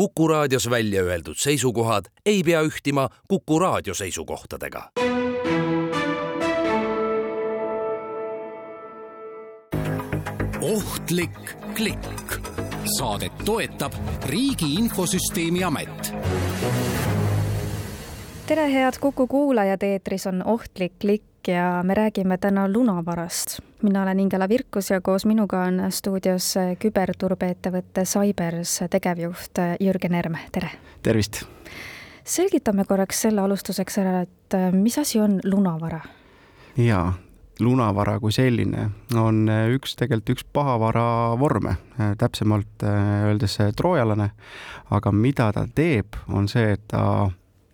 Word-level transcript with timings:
Kuku 0.00 0.28
raadios 0.28 0.70
välja 0.70 1.02
öeldud 1.02 1.36
seisukohad 1.36 2.04
ei 2.26 2.42
pea 2.42 2.62
ühtima 2.62 3.08
Kuku 3.28 3.58
raadio 3.58 3.94
seisukohtadega. 3.94 4.90
ohtlik 10.60 11.56
klikk. 11.76 12.40
saadet 12.98 13.32
toetab 13.44 13.92
Riigi 14.24 14.74
Infosüsteemi 14.74 15.64
Amet 15.64 16.12
tere, 18.46 18.72
head 18.72 18.94
Kuku 19.00 19.26
kuulajad, 19.26 19.82
eetris 19.82 20.26
on 20.26 20.42
Ohtlik 20.46 20.92
klikk 21.00 21.29
ja 21.48 21.82
me 21.82 21.94
räägime 21.94 22.38
täna 22.38 22.68
lunavarast. 22.68 23.60
mina 23.82 24.02
olen 24.02 24.20
Ingela 24.20 24.48
Virkus 24.48 24.90
ja 24.90 25.00
koos 25.00 25.26
minuga 25.26 25.62
on 25.62 25.80
stuudios 25.90 26.54
küberturbeettevõtte 26.78 28.04
Cybers 28.04 28.80
tegevjuht 28.90 29.58
Jürgen 29.80 30.14
Erm, 30.14 30.36
tere! 30.52 30.70
tervist! 31.02 31.42
selgitame 32.24 32.84
korraks 32.84 33.20
selle 33.20 33.40
alustuseks 33.40 33.98
ära, 33.98 34.20
et 34.20 34.58
mis 34.72 34.98
asi 34.98 35.20
on 35.20 35.40
lunavara? 35.44 36.00
jaa, 36.76 37.12
lunavara 37.60 38.18
kui 38.20 38.32
selline 38.32 38.90
on 39.16 39.48
üks, 39.48 39.96
tegelikult 39.96 40.36
üks 40.36 40.46
pahavara 40.52 41.36
vorme, 41.40 41.76
täpsemalt 42.18 42.84
öeldes 42.84 43.58
troojalane, 43.76 44.30
aga 44.90 45.12
mida 45.12 45.52
ta 45.52 45.66
teeb, 45.74 46.20
on 46.28 46.48
see, 46.48 46.72
et 46.76 46.88
ta 46.88 47.30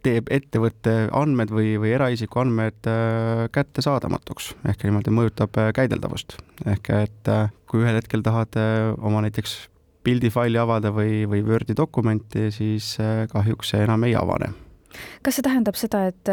teeb 0.07 0.31
ettevõtte 0.33 0.95
andmed 1.17 1.51
või, 1.55 1.75
või 1.83 1.95
eraisiku 1.97 2.43
andmed 2.43 2.91
äh, 2.91 3.47
kättesaadamatuks 3.55 4.53
ehk 4.71 4.85
niimoodi 4.87 5.15
mõjutab 5.15 5.59
äh, 5.61 5.73
käideldavust. 5.77 6.39
ehk 6.67 6.93
et 6.97 7.33
äh, 7.33 7.49
kui 7.67 7.83
ühel 7.83 7.99
hetkel 7.99 8.23
tahad 8.27 8.59
oma 9.03 9.25
näiteks 9.25 9.57
pildifaili 10.07 10.59
avada 10.63 10.93
või, 10.95 11.25
või 11.27 11.43
Wordi 11.43 11.75
dokumenti, 11.75 12.47
siis 12.55 12.93
kahjuks 13.33 13.73
see 13.73 13.83
enam 13.83 14.07
ei 14.07 14.15
avane 14.15 14.53
kas 15.27 15.39
see 15.39 15.47
tähendab 15.47 15.79
seda, 15.79 16.05
et, 16.13 16.31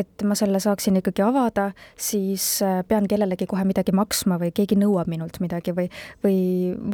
et 0.00 0.24
ma 0.26 0.36
selle 0.38 0.60
saaksin 0.62 0.98
ikkagi 1.00 1.22
avada, 1.24 1.68
siis 2.00 2.46
äh, 2.66 2.80
pean 2.88 3.06
kellelegi 3.10 3.46
kohe 3.50 3.66
midagi 3.68 3.94
maksma 3.94 4.38
või 4.42 4.50
keegi 4.54 4.78
nõuab 4.80 5.10
minult 5.10 5.38
midagi 5.44 5.74
või, 5.76 5.86
või, 6.24 6.38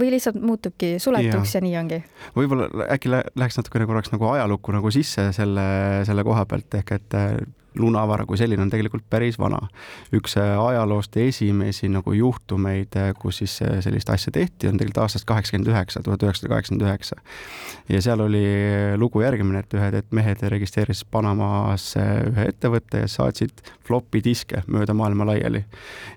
või 0.00 0.12
lihtsalt 0.16 0.40
muutubki 0.40 0.98
suletuks 1.02 1.54
ja, 1.56 1.60
ja 1.60 1.64
nii 1.66 1.78
ongi? 1.80 2.02
võib-olla 2.36 2.90
äkki 2.92 3.12
läheks 3.14 3.60
natukene 3.60 3.88
korraks 3.88 4.12
nagu 4.12 4.28
ajalukku 4.34 4.76
nagu 4.76 4.92
sisse 4.94 5.30
selle, 5.36 5.66
selle 6.08 6.26
koha 6.26 6.44
pealt 6.50 6.80
ehk 6.80 6.94
et 6.98 7.18
lunavara 7.78 8.26
kui 8.26 8.38
selline 8.38 8.62
on 8.64 8.70
tegelikult 8.70 9.04
päris 9.10 9.38
vana. 9.38 9.60
üks 10.14 10.36
äh, 10.40 10.58
ajaloost 10.58 11.16
esimesi 11.16 11.88
nagu 11.88 12.12
juhtumeid, 12.12 12.96
äh, 12.98 13.12
kus 13.18 13.40
siis 13.42 13.60
äh, 13.62 13.78
sellist 13.84 14.10
asja 14.10 14.32
tehti, 14.34 14.68
on 14.68 14.78
tegelikult 14.78 15.04
aastast 15.04 15.26
kaheksakümmend 15.28 15.70
üheksa, 15.70 16.02
tuhat 16.02 16.22
üheksasada 16.26 16.54
kaheksakümmend 16.54 16.86
üheksa. 16.88 17.16
ja 17.88 18.02
seal 18.02 18.20
oli 18.20 18.44
lugu 18.98 19.22
järgmine, 19.22 19.62
et 19.62 19.78
ühed 19.78 19.98
et 20.00 20.10
mehed 20.16 20.42
registreerisid 20.56 21.10
Panamasse 21.30 22.02
ühe 22.30 22.46
ettevõtte 22.50 23.04
ja 23.04 23.08
saatsid 23.10 23.62
flopi 23.86 24.22
diske 24.24 24.62
mööda 24.70 24.94
maailma 24.96 25.26
laiali. 25.30 25.62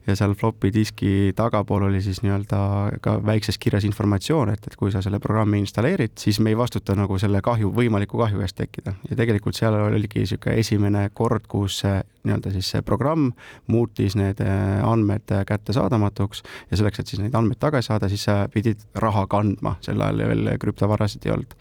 ja 0.08 0.16
seal 0.17 0.33
flopi 0.36 0.72
diski 0.73 1.33
tagapool 1.36 1.88
oli 1.88 2.02
siis 2.02 2.22
nii-öelda 2.23 2.59
ka 3.02 3.16
väikses 3.25 3.58
kirjas 3.61 3.86
informatsioon, 3.88 4.52
et, 4.53 4.66
et 4.67 4.75
kui 4.75 4.91
sa 4.91 5.02
selle 5.02 5.19
programmi 5.23 5.61
installeerid, 5.64 6.17
siis 6.19 6.39
me 6.39 6.52
ei 6.52 6.58
vastuta 6.58 6.95
nagu 6.97 7.17
selle 7.22 7.41
kahju, 7.41 7.72
võimaliku 7.73 8.19
kahju 8.19 8.41
eest 8.41 8.58
tekkida. 8.58 8.95
ja 9.09 9.17
tegelikult 9.19 9.58
seal 9.58 9.78
oligi 9.80 10.23
niisugune 10.23 10.58
esimene 10.59 11.08
kord, 11.14 11.47
kus 11.47 11.84
nii-öelda 12.23 12.53
siis 12.56 12.69
see 12.73 12.84
programm 12.86 13.31
muutis 13.67 14.16
need 14.19 14.41
äh, 14.44 14.80
andmed 14.88 15.31
äh, 15.31 15.44
kättesaadamatuks 15.47 16.44
ja 16.72 16.80
selleks, 16.80 17.02
et 17.02 17.11
siis 17.11 17.22
neid 17.23 17.36
andmeid 17.36 17.59
tagasi 17.59 17.91
saada, 17.91 18.09
siis 18.11 18.23
sa 18.28 18.44
pidid 18.53 18.84
raha 18.95 19.25
kandma, 19.31 19.75
sel 19.84 20.02
ajal 20.02 20.23
veel 20.31 20.53
krüptovarasid 20.61 21.28
ei 21.28 21.36
olnud. 21.36 21.58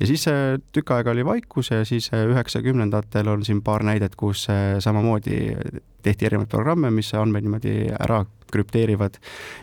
ja 0.00 0.10
siis 0.10 0.26
äh, 0.30 0.56
tükk 0.74 0.94
aega 0.96 1.14
oli 1.14 1.26
vaikus 1.26 1.70
ja 1.70 1.84
siis 1.86 2.10
üheksakümnendatel 2.74 3.28
on 3.28 3.44
siin 3.44 3.62
paar 3.62 3.84
näidet, 3.84 4.16
kus 4.16 4.46
samamoodi 4.78 5.54
tehti 6.02 6.26
erinevaid 6.26 6.50
programme, 6.50 6.90
mis 6.90 7.14
andmeid 7.14 7.44
niimoodi 7.46 7.88
ära 7.94 8.24
krüpteerivad. 8.52 9.16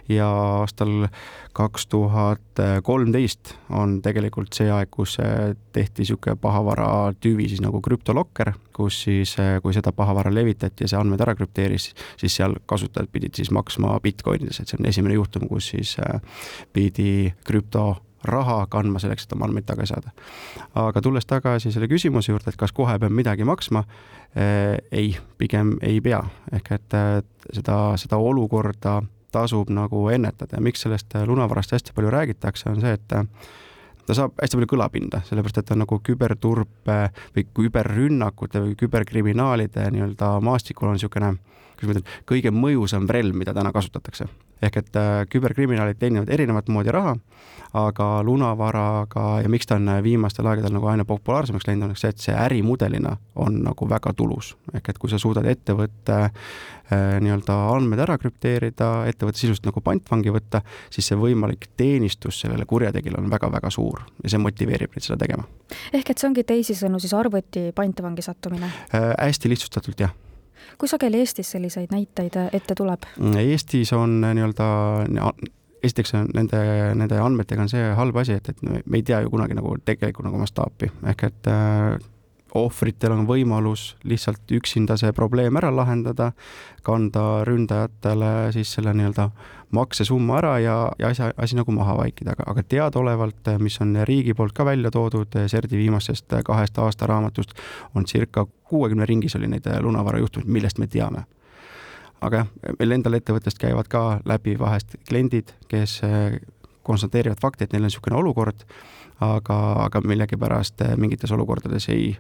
Ja 0.10 0.28
aastal 0.62 1.08
kaks 1.54 1.88
tuhat 1.88 2.60
kolmteist 2.84 3.54
on 3.70 4.02
tegelikult 4.02 4.54
see 4.54 4.72
aeg, 4.72 4.90
kus 4.92 5.18
tehti 5.74 6.02
niisugune 6.02 6.36
pahavara 6.42 7.14
tüvi 7.22 7.48
siis 7.52 7.62
nagu 7.62 7.82
krüptolokker, 7.82 8.54
kus 8.74 9.04
siis, 9.06 9.36
kui 9.62 9.74
seda 9.74 9.92
pahavara 9.92 10.34
levitati 10.34 10.86
ja 10.86 10.92
see 10.92 11.00
andmed 11.00 11.22
ära 11.22 11.36
krüpteeris, 11.36 11.92
siis 12.18 12.36
seal 12.36 12.58
kasutajad 12.66 13.12
pidid 13.12 13.38
siis 13.38 13.52
maksma 13.52 14.00
Bitcoinides, 14.04 14.60
et 14.60 14.72
see 14.72 14.80
on 14.80 14.90
esimene 14.90 15.20
juhtum, 15.20 15.48
kus 15.52 15.74
siis 15.76 15.98
pidi 16.74 17.34
krüpto 17.48 17.94
raha 18.24 18.66
kandma 18.70 19.00
selleks, 19.02 19.26
et 19.26 19.34
oma 19.34 19.48
andmeid 19.48 19.66
tagasi 19.66 19.94
saada. 19.94 20.12
aga 20.76 21.02
tulles 21.02 21.26
tagasi 21.26 21.72
selle 21.72 21.88
küsimuse 21.88 22.32
juurde, 22.32 22.52
et 22.52 22.60
kas 22.60 22.72
kohe 22.72 23.00
peab 23.00 23.12
midagi 23.12 23.48
maksma 23.48 23.84
eh,, 24.36 24.78
ei, 24.92 25.16
pigem 25.38 25.78
ei 25.82 26.02
pea, 26.02 26.22
ehk 26.54 26.72
et 26.78 27.00
seda, 27.54 27.80
seda 27.98 28.18
olukorda 28.18 29.02
tasub 29.32 29.72
nagu 29.72 30.10
ennetada. 30.12 30.58
Ja 30.58 30.62
miks 30.62 30.84
sellest 30.84 31.16
lunavarast 31.26 31.72
hästi 31.72 31.96
palju 31.96 32.12
räägitakse, 32.12 32.70
on 32.70 32.82
see, 32.84 32.94
et 32.94 33.08
ta 34.06 34.18
saab 34.18 34.36
hästi 34.42 34.60
palju 34.60 34.72
kõlapinda, 34.74 35.24
sellepärast 35.28 35.62
et 35.62 35.70
ta 35.70 35.76
on 35.78 35.84
nagu 35.86 36.00
küberturbe 36.04 37.00
või 37.36 37.48
küberrünnakute 37.60 38.64
või 38.68 38.78
küberkriminaalide 38.80 39.88
nii-öelda 39.96 40.34
maastikul 40.44 40.92
on 40.92 41.00
niisugune, 41.00 41.36
kuidas 41.80 41.88
ma 41.88 41.98
ütlen, 41.98 42.16
kõige 42.28 42.56
mõjusam 42.56 43.10
relv, 43.10 43.38
mida 43.38 43.56
täna 43.56 43.72
kasutatakse 43.76 44.28
ehk 44.62 44.78
et 44.82 44.96
äh, 45.00 45.24
küberkriminaalid 45.30 46.00
teenivad 46.00 46.30
erinevat 46.30 46.70
moodi 46.70 46.94
raha, 46.94 47.16
aga 47.78 48.08
lunavaraga 48.26 49.26
ja 49.42 49.50
miks 49.50 49.70
ta 49.70 49.78
on 49.80 49.90
äh, 49.90 50.02
viimastel 50.04 50.48
aegadel 50.52 50.76
nagu 50.76 50.90
aina 50.92 51.06
populaarsemaks 51.08 51.68
läinud, 51.68 51.90
on 51.90 52.00
see, 52.00 52.12
et 52.12 52.22
see 52.22 52.36
ärimudelina 52.36 53.16
on 53.42 53.62
nagu 53.66 53.90
väga 53.90 54.14
tulus. 54.18 54.56
ehk 54.74 54.90
et 54.90 55.02
kui 55.02 55.10
sa 55.10 55.20
suudad 55.22 55.48
ettevõtte 55.50 56.18
äh, 56.22 57.18
nii-öelda 57.24 57.58
andmed 57.74 58.02
ära 58.06 58.18
krüpteerida, 58.22 58.92
ettevõtte 59.10 59.42
sisuliselt 59.42 59.70
nagu 59.72 59.82
pantvangi 59.82 60.34
võtta, 60.34 60.64
siis 60.94 61.12
see 61.12 61.20
võimalik 61.20 61.72
teenistus 61.78 62.44
sellele 62.44 62.66
kurjategijale 62.66 63.22
on 63.24 63.32
väga-väga 63.32 63.72
suur 63.74 64.04
ja 64.24 64.34
see 64.34 64.42
motiveerib 64.42 64.94
neid 64.96 65.08
seda 65.08 65.20
tegema. 65.24 65.48
ehk 65.94 66.14
et 66.14 66.18
see 66.18 66.30
ongi 66.30 66.44
teisisõnu 66.44 67.00
siis 67.00 67.16
arvuti 67.18 67.72
pantvangi 67.76 68.26
sattumine 68.26 68.70
äh,? 68.94 69.14
hästi 69.18 69.50
lihtsustatult, 69.56 70.06
jah 70.06 70.14
kui 70.78 70.90
sageli 70.90 71.22
Eestis 71.22 71.52
selliseid 71.56 71.92
näiteid 71.94 72.38
ette 72.52 72.76
tuleb? 72.78 73.08
Eestis 73.40 73.94
on 73.94 74.20
nii-öelda 74.22 74.70
esiteks 75.84 76.14
nende, 76.34 76.62
nende 76.98 77.20
andmetega 77.22 77.66
on 77.66 77.70
see 77.72 77.92
halb 77.98 78.18
asi, 78.22 78.38
et, 78.38 78.50
et 78.54 78.64
me 78.64 79.00
ei 79.00 79.06
tea 79.06 79.22
ju 79.24 79.32
kunagi 79.34 79.58
nagu 79.58 79.76
tegelikku 79.86 80.26
nagu 80.26 80.42
mastaapi, 80.42 80.92
ehk 81.12 81.24
et 81.30 81.50
äh, 81.50 81.96
ohvritel 82.58 83.16
on 83.16 83.26
võimalus 83.30 83.96
lihtsalt 84.08 84.52
üksinda 84.54 84.98
see 85.00 85.14
probleem 85.16 85.58
ära 85.60 85.72
lahendada, 85.74 86.32
kanda 86.86 87.44
ründajatele 87.48 88.52
siis 88.56 88.74
selle 88.76 88.94
nii-öelda 88.98 89.30
maksesumma 89.72 90.38
ära 90.42 90.56
ja, 90.60 90.78
ja 91.00 91.12
asja, 91.14 91.32
asi 91.40 91.56
nagu 91.56 91.72
maha 91.76 91.96
vaikida, 92.02 92.36
aga, 92.36 92.50
aga 92.52 92.64
teadaolevalt, 92.76 93.54
mis 93.64 93.80
on 93.84 93.96
riigi 94.08 94.36
poolt 94.38 94.54
ka 94.58 94.68
välja 94.68 94.92
toodud 94.92 95.38
CERD-i 95.40 95.80
viimasest 95.80 96.42
kahest 96.46 96.78
aastaraamatust, 96.84 97.56
on 97.96 98.06
circa 98.06 98.46
kuuekümne 98.72 99.06
ringis 99.06 99.36
oli 99.36 99.52
neid 99.52 99.68
lunavara 99.84 100.24
juhtumeid, 100.24 100.50
millest 100.60 100.80
me 100.80 100.88
teame 100.88 101.26
aga 102.22 102.42
jah, 102.44 102.50
meil 102.80 102.96
endal 102.96 103.18
ettevõttest 103.18 103.60
käivad 103.62 103.90
ka 103.92 104.04
läbi 104.30 104.54
vahest 104.60 104.96
kliendid, 105.10 105.54
kes 105.72 106.00
konstateerivad 106.86 107.42
fakti, 107.42 107.66
et 107.66 107.74
neil 107.74 107.86
on 107.86 107.90
niisugune 107.90 108.18
olukord, 108.18 108.66
aga, 109.22 109.58
aga 109.86 110.02
millegipärast 110.06 110.84
mingites 111.02 111.34
olukordades 111.34 111.90
ei, 111.94 112.14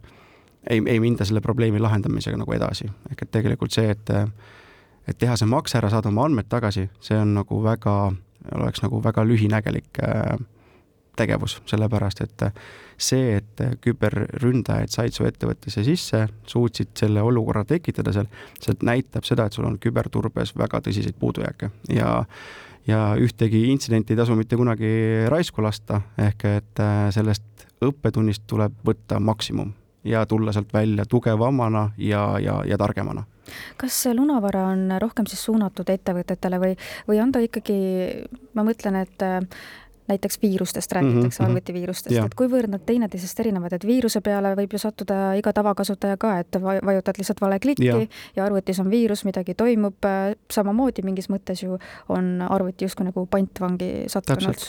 ei, 0.69 0.81
ei 0.81 0.99
minda 1.01 1.25
selle 1.25 1.41
probleemi 1.41 1.81
lahendamisega 1.81 2.37
nagu 2.37 2.53
edasi. 2.57 2.89
ehk 3.11 3.25
et 3.25 3.31
tegelikult 3.31 3.73
see, 3.73 3.89
et, 3.89 4.13
et 5.07 5.17
teha 5.17 5.37
see 5.37 5.49
makse 5.49 5.77
ära, 5.77 5.89
saada 5.89 6.09
oma 6.09 6.25
andmed 6.29 6.49
tagasi, 6.49 6.87
see 7.01 7.17
on 7.17 7.35
nagu 7.37 7.61
väga, 7.63 7.95
oleks 8.57 8.85
nagu 8.85 9.01
väga 9.03 9.25
lühinägelik 9.25 10.01
äh, 10.05 10.37
tegevus, 11.21 11.59
sellepärast 11.69 12.23
et 12.25 12.47
see, 13.01 13.37
et 13.39 13.63
küberründajad 13.81 14.93
said 14.93 15.15
su 15.15 15.25
ettevõttesse 15.25 15.85
sisse, 15.85 16.25
suutsid 16.49 16.93
selle 16.97 17.23
olukorra 17.25 17.63
tekitada 17.69 18.13
seal, 18.15 18.29
see 18.61 18.77
näitab 18.85 19.25
seda, 19.27 19.47
et 19.47 19.57
sul 19.57 19.69
on 19.69 19.79
küberturbes 19.81 20.55
väga 20.57 20.83
tõsiseid 20.87 21.17
puudujääke. 21.21 21.71
Ja 21.93 22.19
ja 22.87 23.11
ühtegi 23.13 23.67
intsidenti 23.69 24.15
ei 24.15 24.17
tasu 24.17 24.33
mitte 24.33 24.57
kunagi 24.57 24.89
raisku 25.29 25.61
lasta, 25.61 26.01
ehk 26.17 26.45
et 26.49 26.81
sellest 27.13 27.67
õppetunnist 27.85 28.47
tuleb 28.49 28.73
võtta 28.85 29.19
maksimum 29.21 29.69
ja 30.03 30.25
tulla 30.25 30.53
sealt 30.53 30.73
välja 30.73 31.05
tugevamana 31.05 31.91
ja, 31.97 32.39
ja, 32.41 32.61
ja 32.65 32.77
targemana. 32.77 33.23
Kas 33.77 33.99
lunavara 34.13 34.63
on 34.71 34.87
rohkem 35.01 35.27
siis 35.29 35.43
suunatud 35.45 35.89
ettevõtetele 35.89 36.59
või, 36.61 36.75
või 37.09 37.21
on 37.21 37.33
ta 37.33 37.41
ikkagi, 37.43 37.77
ma 38.57 38.65
mõtlen, 38.65 39.01
et 39.01 39.25
äh, 39.25 39.39
näiteks 40.11 40.39
viirustest 40.41 40.91
räägitakse 40.97 41.41
mm, 41.41 41.45
-hmm. 41.45 41.49
arvutiviirustest, 41.49 42.17
et 42.25 42.35
kuivõrd 42.39 42.71
nad 42.71 42.83
teineteisest 42.85 43.43
erinevad, 43.43 43.73
et 43.77 43.85
viiruse 43.87 44.21
peale 44.21 44.53
võib 44.59 44.75
ju 44.75 44.81
sattuda 44.81 45.33
iga 45.39 45.53
tavakasutaja 45.53 46.17
ka, 46.21 46.37
et 46.43 46.61
vajutad 46.61 47.21
lihtsalt 47.21 47.41
vale 47.41 47.59
klikki 47.59 47.87
ja. 47.87 47.99
ja 48.35 48.45
arvutis 48.45 48.79
on 48.79 48.89
viirus, 48.91 49.25
midagi 49.27 49.55
toimub, 49.57 49.99
äh, 50.07 50.33
samamoodi 50.51 51.05
mingis 51.07 51.29
mõttes 51.31 51.63
ju 51.65 51.79
on 52.09 52.33
arvuti 52.49 52.85
justkui 52.85 53.07
nagu 53.09 53.25
pantvangi 53.25 53.91
sattunud. 54.11 54.67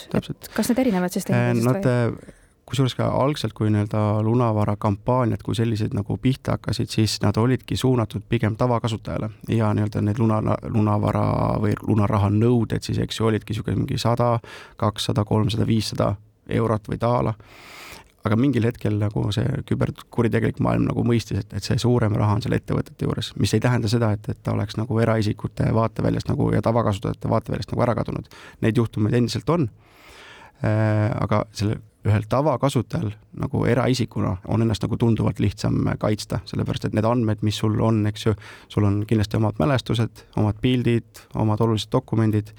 kas 0.53 0.71
need 0.71 0.85
erinevad 0.85 1.13
siis 1.13 1.29
teineteisest 1.29 1.91
või? 1.91 2.41
Kusjuures 2.65 2.95
ka 2.95 3.09
algselt, 3.19 3.53
kui 3.53 3.69
nii-öelda 3.73 4.21
lunavara 4.23 4.75
kampaaniad 4.79 5.43
kui 5.43 5.55
sellised 5.55 5.93
nagu 5.95 6.17
pihta 6.21 6.55
hakkasid, 6.57 6.89
siis 6.89 7.17
nad 7.21 7.37
olidki 7.37 7.77
suunatud 7.77 8.23
pigem 8.29 8.55
tavakasutajale. 8.59 9.29
Ja 9.51 9.73
nii-öelda 9.75 10.01
need 10.01 10.21
luna, 10.21 10.39
lunavara 10.63 11.25
või 11.63 11.75
lunaraha 11.87 12.31
nõuded 12.33 12.85
siis, 12.85 13.01
eks 13.03 13.19
ju, 13.19 13.27
olidki 13.29 13.53
niisugune 13.53 13.83
mingi 13.83 13.99
sada, 14.01 14.37
kakssada, 14.77 15.25
kolmsada, 15.27 15.67
viissada 15.67 16.15
eurot 16.49 16.89
või 16.91 16.99
daala 17.01 17.35
aga 18.23 18.37
mingil 18.39 18.63
hetkel 18.67 18.95
nagu 19.01 19.25
see 19.35 19.45
küberkuritegelik 19.67 20.59
maailm 20.63 20.87
nagu 20.87 21.03
mõistis, 21.07 21.41
et, 21.43 21.55
et 21.57 21.65
see 21.65 21.79
suurem 21.81 22.15
raha 22.15 22.37
on 22.37 22.43
seal 22.43 22.55
ettevõtete 22.55 23.07
juures, 23.07 23.33
mis 23.39 23.53
ei 23.55 23.63
tähenda 23.63 23.91
seda, 23.91 24.13
et, 24.15 24.29
et 24.31 24.39
ta 24.43 24.53
oleks 24.55 24.77
nagu 24.79 24.99
eraisikute 25.03 25.67
vaateväljast 25.75 26.31
nagu 26.31 26.47
ja 26.55 26.61
tavakasutajate 26.63 27.31
vaateväljast 27.31 27.73
nagu 27.73 27.83
ära 27.83 27.97
kadunud. 27.99 28.29
Neid 28.63 28.79
juhtumeid 28.79 29.17
endiselt 29.19 29.49
on. 29.51 29.67
Äh,, 30.63 31.09
aga 31.19 31.43
selle 31.51 31.81
ühel 32.07 32.25
tavakasutajal 32.29 33.11
nagu 33.39 33.63
eraisikuna 33.65 34.35
on 34.51 34.61
ennast 34.65 34.83
nagu 34.83 34.97
tunduvalt 34.99 35.39
lihtsam 35.39 35.77
kaitsta, 35.99 36.41
sellepärast 36.49 36.89
et 36.89 36.97
need 36.97 37.07
andmed, 37.07 37.43
mis 37.47 37.57
sul 37.63 37.79
on, 37.81 38.03
eks 38.09 38.25
ju, 38.27 38.35
sul 38.71 38.87
on 38.87 39.03
kindlasti 39.07 39.39
omad 39.39 39.61
mälestused, 39.61 40.25
omad 40.41 40.59
pildid, 40.61 41.23
omad 41.39 41.63
olulised 41.63 41.91
dokumendid, 41.93 42.51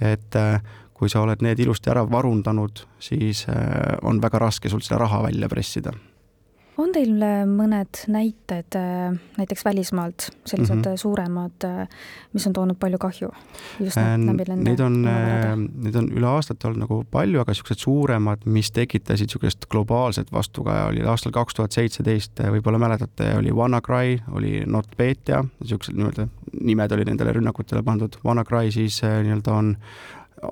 et 0.00 0.38
äh, 0.38 0.62
kui 0.94 1.10
sa 1.10 1.24
oled 1.24 1.42
need 1.42 1.58
ilusti 1.58 1.90
ära 1.90 2.04
varundanud, 2.06 2.84
siis 3.02 3.46
äh, 3.50 3.98
on 4.06 4.22
väga 4.22 4.38
raske 4.46 4.70
sul 4.70 4.84
seda 4.86 5.02
raha 5.02 5.22
välja 5.26 5.50
pressida. 5.50 5.94
On 6.82 6.92
teil 6.94 7.22
äh, 7.24 7.42
mõned 7.48 8.02
näited 8.12 8.76
äh, 8.78 9.14
näiteks 9.38 9.64
välismaalt, 9.64 10.28
sellised 10.48 10.76
mm 10.76 10.82
-hmm. 10.82 11.00
suuremad, 11.00 11.66
mis 12.32 12.46
on 12.46 12.52
toonud 12.52 12.78
palju 12.80 12.98
kahju? 12.98 13.30
Neid 13.80 14.80
on, 14.80 15.02
neid 15.02 15.96
on 15.96 16.08
üle 16.10 16.26
aastate 16.26 16.68
olnud 16.68 16.84
nagu 16.84 17.02
palju, 17.10 17.40
aga 17.40 17.52
niisugused 17.52 17.84
suuremad, 17.84 18.46
mis 18.46 18.70
tekitasid 18.70 19.30
niisugust 19.30 19.66
globaalset 19.70 20.32
vastukaja, 20.32 20.86
oli 20.86 21.04
aastal 21.06 21.32
kaks 21.32 21.54
tuhat 21.54 21.72
seitseteist, 21.72 22.40
võib-olla 22.56 22.78
mäletate, 22.78 23.34
oli 23.38 23.52
WannaCry, 23.52 24.18
oli 24.32 24.62
NotPetya, 24.66 25.44
niisugused 25.60 25.96
nii-öelda 25.96 26.28
nimed 26.62 26.92
olid 26.92 27.08
nendele 27.08 27.32
rünnakutele 27.32 27.82
pandud, 27.82 28.16
WannaCry 28.24 28.70
siis 28.70 29.00
nii-öelda 29.02 29.52
on 29.52 29.76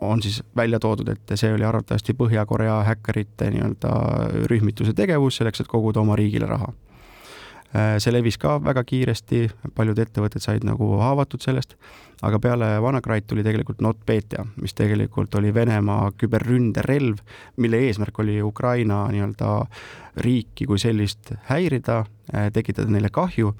on 0.01 0.23
siis 0.23 0.43
välja 0.57 0.79
toodud, 0.79 1.09
et 1.09 1.33
see 1.35 1.53
oli 1.55 1.65
arvatavasti 1.65 2.15
Põhja-Korea 2.15 2.83
häkkerite 2.87 3.51
nii-öelda 3.51 3.95
rühmituse 4.51 4.95
tegevus 4.97 5.41
selleks, 5.41 5.61
et 5.61 5.71
koguda 5.71 6.01
oma 6.01 6.17
riigile 6.17 6.47
raha. 6.47 6.73
see 8.03 8.11
levis 8.11 8.35
ka 8.39 8.57
väga 8.59 8.83
kiiresti, 8.83 9.45
paljud 9.75 9.99
ettevõtted 10.03 10.43
said 10.43 10.65
nagu 10.67 10.89
haavatud 10.99 11.43
sellest, 11.43 11.77
aga 12.27 12.41
peale 12.43 12.71
WannaCryt 12.83 13.29
tuli 13.31 13.45
tegelikult 13.47 13.79
NotPetya, 13.81 14.43
mis 14.57 14.75
tegelikult 14.75 15.35
oli 15.39 15.55
Venemaa 15.55 16.11
küberründerelv, 16.19 17.23
mille 17.57 17.83
eesmärk 17.87 18.19
oli 18.19 18.41
Ukraina 18.43 19.05
nii-öelda 19.15 19.53
riiki 20.17 20.67
kui 20.67 20.83
sellist 20.83 21.31
häirida, 21.47 22.05
tekitada 22.53 22.91
neile 22.91 23.11
kahju, 23.15 23.55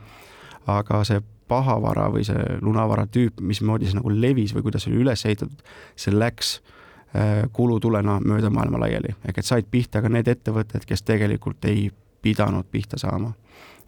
aga 0.67 1.05
see 1.07 1.23
pahavara 1.51 2.09
või 2.15 2.25
see 2.27 2.59
lunavara 2.63 3.07
tüüp, 3.11 3.41
mismoodi 3.45 3.91
see 3.91 3.99
nagu 3.99 4.13
levis 4.15 4.55
või 4.57 4.67
kuidas 4.69 4.87
see 4.87 4.95
oli 4.95 5.05
üles 5.05 5.25
ehitatud, 5.27 5.65
see 5.99 6.15
läks 6.15 6.55
äh, 6.61 7.45
kulutulena 7.57 8.19
mööda 8.23 8.53
maailma 8.55 8.85
laiali, 8.85 9.15
ehk 9.27 9.43
et 9.43 9.49
said 9.49 9.69
pihta 9.71 10.03
ka 10.05 10.13
need 10.13 10.31
ettevõtted, 10.31 10.87
kes 10.89 11.05
tegelikult 11.07 11.67
ei 11.71 11.89
pidanud 12.23 12.69
pihta 12.71 12.99
saama. 13.01 13.33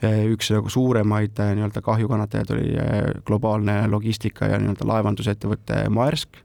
üks 0.02 0.48
nagu 0.50 0.68
suuremaid 0.68 1.38
äh, 1.38 1.52
nii-öelda 1.54 1.82
kahjukannatajaid 1.82 2.50
oli 2.50 2.72
äh, 2.74 3.02
globaalne 3.26 3.86
logistika 3.88 4.48
ja 4.50 4.58
nii-öelda 4.58 4.88
laevandusettevõte 4.88 5.84
Maersk. 5.90 6.42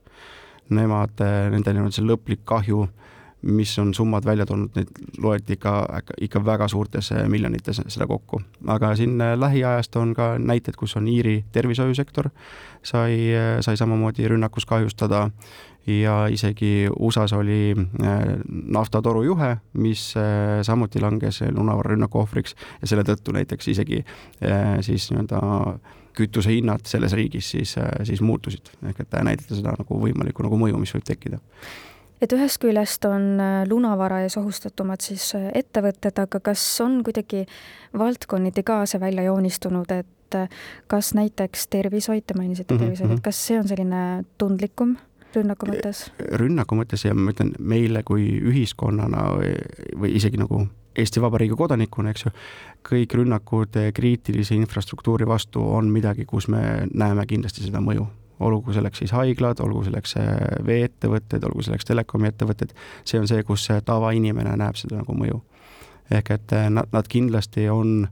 Nemad, 0.70 1.16
nende 1.50 1.72
nii-öelda 1.72 1.96
see 1.96 2.04
lõplik 2.04 2.42
kahju 2.44 2.84
mis 3.42 3.78
on 3.78 3.94
summad 3.94 4.24
välja 4.24 4.46
toonud, 4.46 4.70
neid 4.74 4.88
loeti 5.22 5.54
ikka, 5.54 6.02
ikka 6.20 6.42
väga 6.44 6.68
suurtes 6.68 7.12
miljonites 7.28 7.80
seda 7.86 8.06
kokku. 8.06 8.40
aga 8.66 8.94
siin 8.96 9.20
eh, 9.20 9.36
lähiajast 9.38 9.96
on 9.96 10.14
ka 10.14 10.34
näited, 10.38 10.76
kus 10.76 10.96
on 10.96 11.08
Iiri 11.08 11.44
tervishoiusektor 11.52 12.30
sai, 12.82 13.30
eh, 13.30 13.60
sai 13.60 13.76
samamoodi 13.76 14.28
rünnakus 14.28 14.66
kahjustada 14.66 15.30
ja 15.86 16.26
isegi 16.26 16.88
USA-s 16.98 17.32
oli 17.32 17.72
naftatorujuhe, 18.76 19.56
mis 19.72 20.14
samuti 20.62 21.00
langes 21.00 21.40
lunavararünnaku 21.40 22.18
ohvriks 22.18 22.54
ja 22.82 22.90
selle 22.90 23.06
tõttu 23.08 23.32
näiteks 23.32 23.70
isegi 23.72 24.02
siis 24.84 25.08
nii-öelda 25.08 25.40
kütusehinnad 26.12 26.84
selles 26.84 27.16
riigis 27.16 27.50
siis, 27.50 27.72
siis 28.04 28.20
muutusid, 28.20 28.68
ehk 28.90 29.00
et 29.00 29.16
näidata 29.24 29.56
seda 29.56 29.72
nagu 29.78 30.02
võimalikku 30.02 30.44
nagu 30.44 30.60
mõju, 30.60 30.76
mis 30.82 30.92
võib 30.92 31.08
tekkida 31.08 31.40
et 32.20 32.34
ühest 32.34 32.60
küljest 32.62 33.04
on 33.08 33.26
äh, 33.40 33.62
lunavara 33.68 34.22
ees 34.24 34.36
ohustatumad 34.40 35.04
siis 35.04 35.30
äh, 35.38 35.50
ettevõtted, 35.58 36.18
aga 36.24 36.40
kas 36.50 36.62
on 36.84 37.00
kuidagi 37.06 37.44
valdkonniti 37.98 38.64
ka 38.66 38.82
see 38.90 39.00
välja 39.02 39.28
joonistunud, 39.28 39.90
et 39.94 40.38
äh, 40.38 40.48
kas 40.90 41.14
näiteks 41.18 41.68
tervishoid, 41.72 42.26
te 42.26 42.38
mainisite 42.38 42.74
mm 42.74 42.78
-hmm. 42.78 42.84
tervishoidu, 42.84 43.14
et 43.14 43.24
kas 43.24 43.46
see 43.46 43.58
on 43.58 43.68
selline 43.68 44.24
tundlikum 44.38 44.96
rünnaku 45.34 45.70
mõttes? 45.70 46.10
rünnaku 46.18 46.74
mõttes 46.74 47.04
ja 47.04 47.14
ma 47.14 47.30
ütlen, 47.30 47.54
meile 47.58 48.02
kui 48.02 48.28
ühiskonnana 48.40 49.30
või, 49.38 49.54
või 49.94 50.14
isegi 50.16 50.36
nagu 50.36 50.66
Eesti 50.98 51.20
Vabariigi 51.22 51.54
kodanikuna, 51.54 52.10
eks 52.10 52.24
ju, 52.24 52.30
kõik 52.88 53.12
rünnakud 53.14 53.76
kriitilise 53.94 54.54
infrastruktuuri 54.54 55.26
vastu 55.26 55.62
on 55.62 55.90
midagi, 55.94 56.24
kus 56.24 56.48
me 56.48 56.88
näeme 56.94 57.26
kindlasti 57.26 57.62
seda 57.62 57.78
mõju 57.78 58.06
olgu 58.40 58.72
selleks 58.72 59.02
siis 59.02 59.12
haiglad, 59.12 59.60
olgu 59.64 59.84
selleks 59.86 60.16
äh, 60.20 60.34
vee-ettevõtted, 60.66 61.44
olgu 61.48 61.64
selleks 61.66 61.88
telekomi 61.88 62.30
ettevõtted, 62.30 62.74
see 63.04 63.20
on 63.20 63.28
see, 63.30 63.42
kus 63.46 63.68
tavainimene 63.84 64.56
näeb 64.60 64.78
seda 64.78 65.00
nagu 65.02 65.16
mõju. 65.16 65.40
ehk 66.10 66.30
et 66.30 66.52
äh, 66.56 66.70
nad, 66.70 66.88
nad 66.92 67.08
kindlasti 67.08 67.68
on 67.68 68.08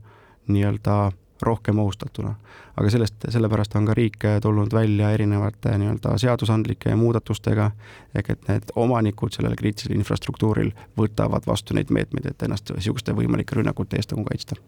nii-öelda 0.47 0.97
rohkem 1.41 1.79
ohustatuna. 1.79 2.35
aga 2.77 2.89
sellest, 2.93 3.15
sellepärast 3.33 3.75
on 3.75 3.85
ka 3.89 3.93
riik 3.97 4.25
tulnud 4.41 4.73
välja 4.73 5.09
erinevate 5.11 5.71
nii-öelda 5.81 6.11
seadusandlike 6.21 6.95
muudatustega, 6.95 7.71
ehk 8.15 8.29
et 8.29 8.43
need 8.47 8.73
omanikud 8.75 9.33
sellel 9.33 9.55
kriitilisel 9.57 9.95
infrastruktuuril 9.97 10.69
võtavad 10.99 11.47
vastu 11.47 11.73
neid 11.73 11.89
meetmeid, 11.89 12.27
et 12.29 12.45
ennast 12.45 12.69
niisuguste 12.75 13.15
võimalike 13.17 13.57
rünnakute 13.57 13.97
eest 13.97 14.13
nagu 14.13 14.27
kaitsta. 14.29 14.59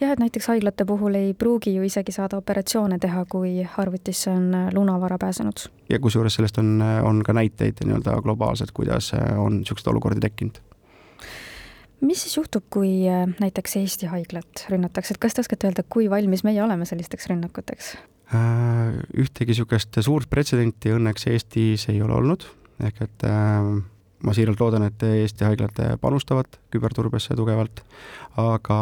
jah, 0.00 0.12
et 0.12 0.22
näiteks 0.22 0.46
haiglate 0.52 0.84
puhul 0.84 1.18
ei 1.18 1.34
pruugi 1.34 1.74
ju 1.74 1.82
isegi 1.82 2.14
saada 2.14 2.38
operatsioone 2.38 2.98
teha, 3.02 3.24
kui 3.24 3.66
arvutisse 3.76 4.30
on 4.30 4.54
lunavara 4.74 5.18
pääsenud. 5.18 5.66
ja 5.88 5.98
kusjuures 5.98 6.34
sellest 6.34 6.58
on, 6.58 6.82
on 7.02 7.22
ka 7.26 7.32
näiteid 7.32 7.82
nii-öelda 7.84 8.22
globaalselt, 8.22 8.70
kuidas 8.72 9.12
on 9.36 9.58
niisuguseid 9.58 9.92
olukordi 9.94 10.20
tekkinud 10.20 10.65
mis 12.04 12.22
siis 12.24 12.36
juhtub, 12.36 12.66
kui 12.72 13.06
äh, 13.08 13.24
näiteks 13.40 13.76
Eesti 13.80 14.10
haiglat 14.10 14.66
rünnatakse, 14.72 15.14
et 15.14 15.22
kas 15.22 15.36
te 15.36 15.44
oskate 15.44 15.70
öelda, 15.70 15.84
kui 15.88 16.10
valmis 16.12 16.44
meie 16.46 16.62
oleme 16.64 16.88
sellisteks 16.88 17.30
rünnakuteks? 17.32 17.94
Äh, 18.34 18.96
ühtegi 19.16 19.54
niisugust 19.54 19.98
suurt 20.04 20.30
pretsedenti 20.30 20.92
õnneks 20.94 21.28
Eestis 21.30 21.86
ei 21.92 22.00
ole 22.02 22.16
olnud, 22.18 22.46
ehk 22.84 23.02
et 23.06 23.26
äh, 23.28 23.70
ma 24.26 24.36
siiralt 24.36 24.60
loodan, 24.60 24.88
et 24.88 25.02
Eesti 25.06 25.46
haiglad 25.46 25.78
panustavad 26.02 26.58
küberturbesse 26.74 27.36
tugevalt, 27.38 27.84
aga 28.40 28.80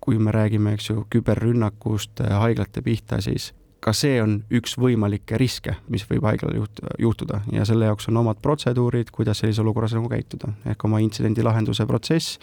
kui 0.00 0.18
me 0.22 0.32
räägime, 0.32 0.72
eks 0.78 0.92
ju, 0.92 1.02
küberrünnakust 1.12 2.22
haiglate 2.24 2.80
pihta, 2.86 3.18
siis 3.20 3.50
ka 3.80 3.92
see 3.94 4.18
on 4.22 4.40
üks 4.54 4.74
võimalikke 4.80 5.38
riske, 5.38 5.76
mis 5.92 6.04
võib 6.08 6.26
haiglal 6.26 6.56
juht-, 6.58 6.82
juhtuda. 6.98 7.42
Ja 7.54 7.66
selle 7.68 7.88
jaoks 7.90 8.08
on 8.10 8.18
omad 8.20 8.42
protseduurid, 8.42 9.12
kuidas 9.14 9.42
sellises 9.42 9.62
olukorras 9.62 9.94
nagu 9.96 10.10
käituda, 10.10 10.52
ehk 10.72 10.84
oma 10.88 11.00
intsidendi 11.04 11.44
lahenduse 11.46 11.86
protsess 11.86 12.38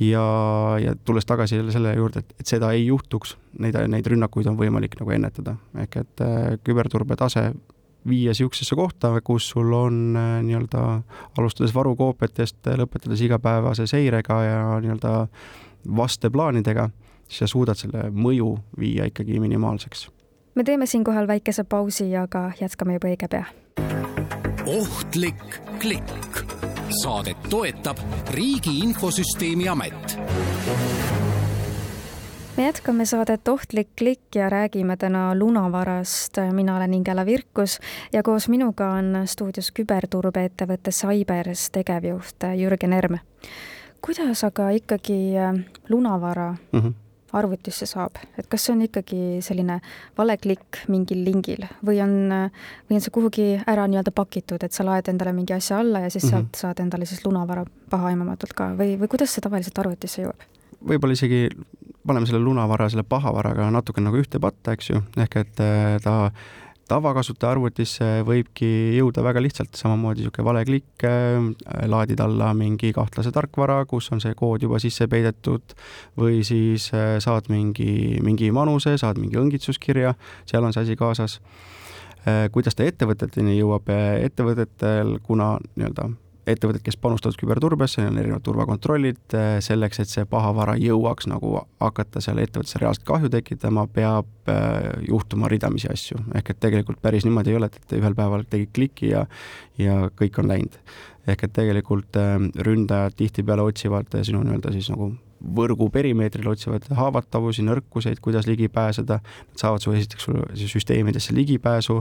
ja, 0.00 0.24
ja 0.82 0.96
tulles 1.04 1.26
tagasi 1.28 1.56
jälle 1.56 1.72
selle 1.72 1.94
juurde, 1.94 2.24
et, 2.24 2.34
et 2.40 2.46
seda 2.46 2.72
ei 2.72 2.86
juhtuks, 2.86 3.36
neid, 3.58 3.78
neid 3.92 4.08
rünnakuid 4.12 4.48
on 4.50 4.58
võimalik 4.58 4.98
nagu 5.00 5.12
ennetada, 5.16 5.56
ehk 5.84 6.00
et 6.02 6.24
äh, 6.24 6.44
küberturbe 6.64 7.16
tase 7.20 7.50
viia 8.06 8.32
niisugusesse 8.32 8.76
kohta, 8.78 9.12
kus 9.24 9.50
sul 9.52 9.72
on 9.76 10.16
äh, 10.16 10.34
nii-öelda 10.46 10.82
alustades 11.38 11.74
varukoopiatest, 11.76 12.64
lõpetades 12.80 13.24
igapäevase 13.28 13.88
seirega 13.90 14.42
ja 14.44 14.60
nii-öelda 14.80 15.16
vasteplaanidega, 15.96 16.90
siis 17.28 17.44
sa 17.44 17.50
suudad 17.50 17.78
selle 17.78 18.08
mõju 18.14 18.54
viia 18.80 19.08
ikkagi 19.10 19.40
minimaalseks 19.42 20.08
me 20.56 20.64
teeme 20.64 20.86
siinkohal 20.86 21.26
väikese 21.26 21.64
pausi, 21.64 22.16
aga 22.16 22.50
jätkame 22.60 22.96
juba 22.96 23.08
õige 23.12 23.28
pea. 23.28 23.44
ohtlik 24.66 25.60
klikk. 25.78 26.42
saadet 27.02 27.36
toetab 27.50 27.98
Riigi 28.30 28.78
Infosüsteemi 28.78 29.68
Amet 29.68 30.18
me 32.56 32.64
jätkame 32.64 33.04
saadet 33.06 33.48
Ohtlik 33.48 33.88
klikk 33.98 34.34
ja 34.34 34.48
räägime 34.48 34.96
täna 34.96 35.34
lunavarast. 35.34 36.36
mina 36.52 36.76
olen 36.76 36.94
Ingela 36.94 37.26
Virkus 37.26 37.78
ja 38.12 38.22
koos 38.22 38.48
minuga 38.48 38.90
on 38.90 39.22
stuudios 39.24 39.72
küberturbeettevõtte 39.72 40.90
Cybers 40.90 41.70
tegevjuht 41.70 42.48
Jürgen 42.56 42.92
Erm. 42.92 43.18
kuidas 44.00 44.44
aga 44.44 44.70
ikkagi 44.70 45.34
lunavara 45.88 46.56
mm 46.72 46.80
-hmm 46.80 47.05
arvutisse 47.32 47.86
saab, 47.86 48.20
et 48.38 48.46
kas 48.48 48.66
see 48.66 48.74
on 48.74 48.82
ikkagi 48.86 49.20
selline 49.44 49.80
vale 50.18 50.36
klikk 50.38 50.84
mingil 50.92 51.24
lingil 51.26 51.66
või 51.86 52.00
on, 52.04 52.14
või 52.88 52.98
on 52.98 53.04
see 53.04 53.14
kuhugi 53.14 53.46
ära 53.66 53.86
nii-öelda 53.90 54.14
pakitud, 54.14 54.62
et 54.62 54.72
sa 54.72 54.86
laed 54.86 55.08
endale 55.10 55.32
mingi 55.36 55.56
asja 55.56 55.80
alla 55.82 56.04
ja 56.04 56.10
siis 56.10 56.24
mm 56.24 56.28
-hmm. 56.28 56.44
sealt 56.52 56.62
saad 56.62 56.84
endale 56.84 57.06
siis 57.06 57.24
lunavara 57.26 57.64
pahaaimamatult 57.90 58.52
ka 58.52 58.70
või, 58.78 58.94
või 59.00 59.08
kuidas 59.08 59.34
see 59.34 59.42
tavaliselt 59.42 59.78
arvutisse 59.78 60.22
jõuab? 60.22 60.46
võib-olla 60.86 61.12
isegi 61.12 61.48
paneme 62.06 62.26
selle 62.26 62.42
lunavara 62.44 62.88
selle 62.88 63.02
pahavaraga 63.02 63.70
natuke 63.70 64.00
nagu 64.00 64.16
ühte 64.16 64.40
patta, 64.40 64.72
eks 64.72 64.90
ju, 64.90 65.02
ehk 65.16 65.36
et 65.36 65.60
äh, 65.60 65.98
ta 66.02 66.30
tavakasutaja 66.90 67.56
arvutisse 67.56 68.08
võibki 68.26 68.68
jõuda 68.96 69.24
väga 69.26 69.42
lihtsalt, 69.42 69.74
samamoodi 69.78 70.22
niisugune 70.22 70.46
valeklikk, 70.46 71.06
äh, 71.06 71.86
laadid 71.90 72.20
alla 72.22 72.52
mingi 72.56 72.92
kahtlase 72.96 73.32
tarkvara, 73.34 73.80
kus 73.90 74.10
on 74.14 74.22
see 74.22 74.36
kood 74.38 74.66
juba 74.66 74.80
sisse 74.82 75.08
peidetud, 75.10 75.76
või 76.18 76.42
siis 76.46 76.90
äh, 76.94 77.16
saad 77.22 77.50
mingi, 77.52 78.20
mingi 78.24 78.52
manuse, 78.54 78.96
saad 79.00 79.20
mingi 79.22 79.40
õngitsuskirja, 79.40 80.14
seal 80.46 80.66
on 80.66 80.76
see 80.76 80.86
asi 80.86 80.98
kaasas. 80.98 81.40
Äh, 82.26 82.46
kuidas 82.54 82.78
ta 82.78 82.86
ettevõteteni 82.86 83.58
jõuab, 83.58 83.90
ettevõtetel, 84.22 85.18
kuna 85.26 85.56
nii-öelda 85.74 86.10
ettevõtted, 86.46 86.82
kes 86.86 86.96
panustavad 87.02 87.38
küberturbesse, 87.40 88.04
on 88.06 88.18
erinevad 88.20 88.44
turvakontrollid, 88.46 89.18
eh, 89.34 89.56
selleks, 89.64 90.00
et 90.02 90.10
see 90.10 90.24
pahavara 90.30 90.76
jõuaks 90.78 91.28
nagu 91.30 91.56
hakata 91.82 92.22
seal 92.22 92.38
ettevõttesse 92.42 92.80
reaalselt 92.82 93.06
kahju 93.08 93.30
tekitama, 93.32 93.86
peab 93.92 94.52
eh, 94.52 94.88
juhtuma 95.08 95.50
ridamisi 95.52 95.90
asju. 95.92 96.22
ehk 96.34 96.50
et 96.50 96.60
tegelikult 96.60 97.02
päris 97.02 97.26
niimoodi 97.26 97.50
ei 97.50 97.60
ole, 97.60 97.66
et 97.66 97.98
ühel 97.98 98.14
päeval 98.14 98.46
tegid 98.50 98.72
kliki 98.74 99.10
ja, 99.10 99.26
ja 99.78 100.10
kõik 100.16 100.38
on 100.38 100.48
läinud. 100.48 100.80
ehk 101.26 101.44
et 101.44 101.52
tegelikult 101.52 102.16
eh, 102.16 102.38
ründajad 102.68 103.18
tihtipeale 103.18 103.62
otsivad 103.62 104.22
sinu 104.22 104.44
nii-öelda 104.46 104.72
siis 104.72 104.90
nagu 104.94 105.12
võrgu 105.56 105.90
perimeetril 105.92 106.48
otsivad 106.48 106.86
haavatavusi, 106.96 107.62
nõrkuseid, 107.66 108.22
kuidas 108.24 108.46
ligi 108.46 108.68
pääseda, 108.72 109.20
nad 109.20 109.60
saavad 109.60 109.82
su 109.84 109.92
esiteks 109.92 110.24
sulle 110.24 110.46
süsteemidesse 110.56 111.34
ligipääsu 111.34 112.00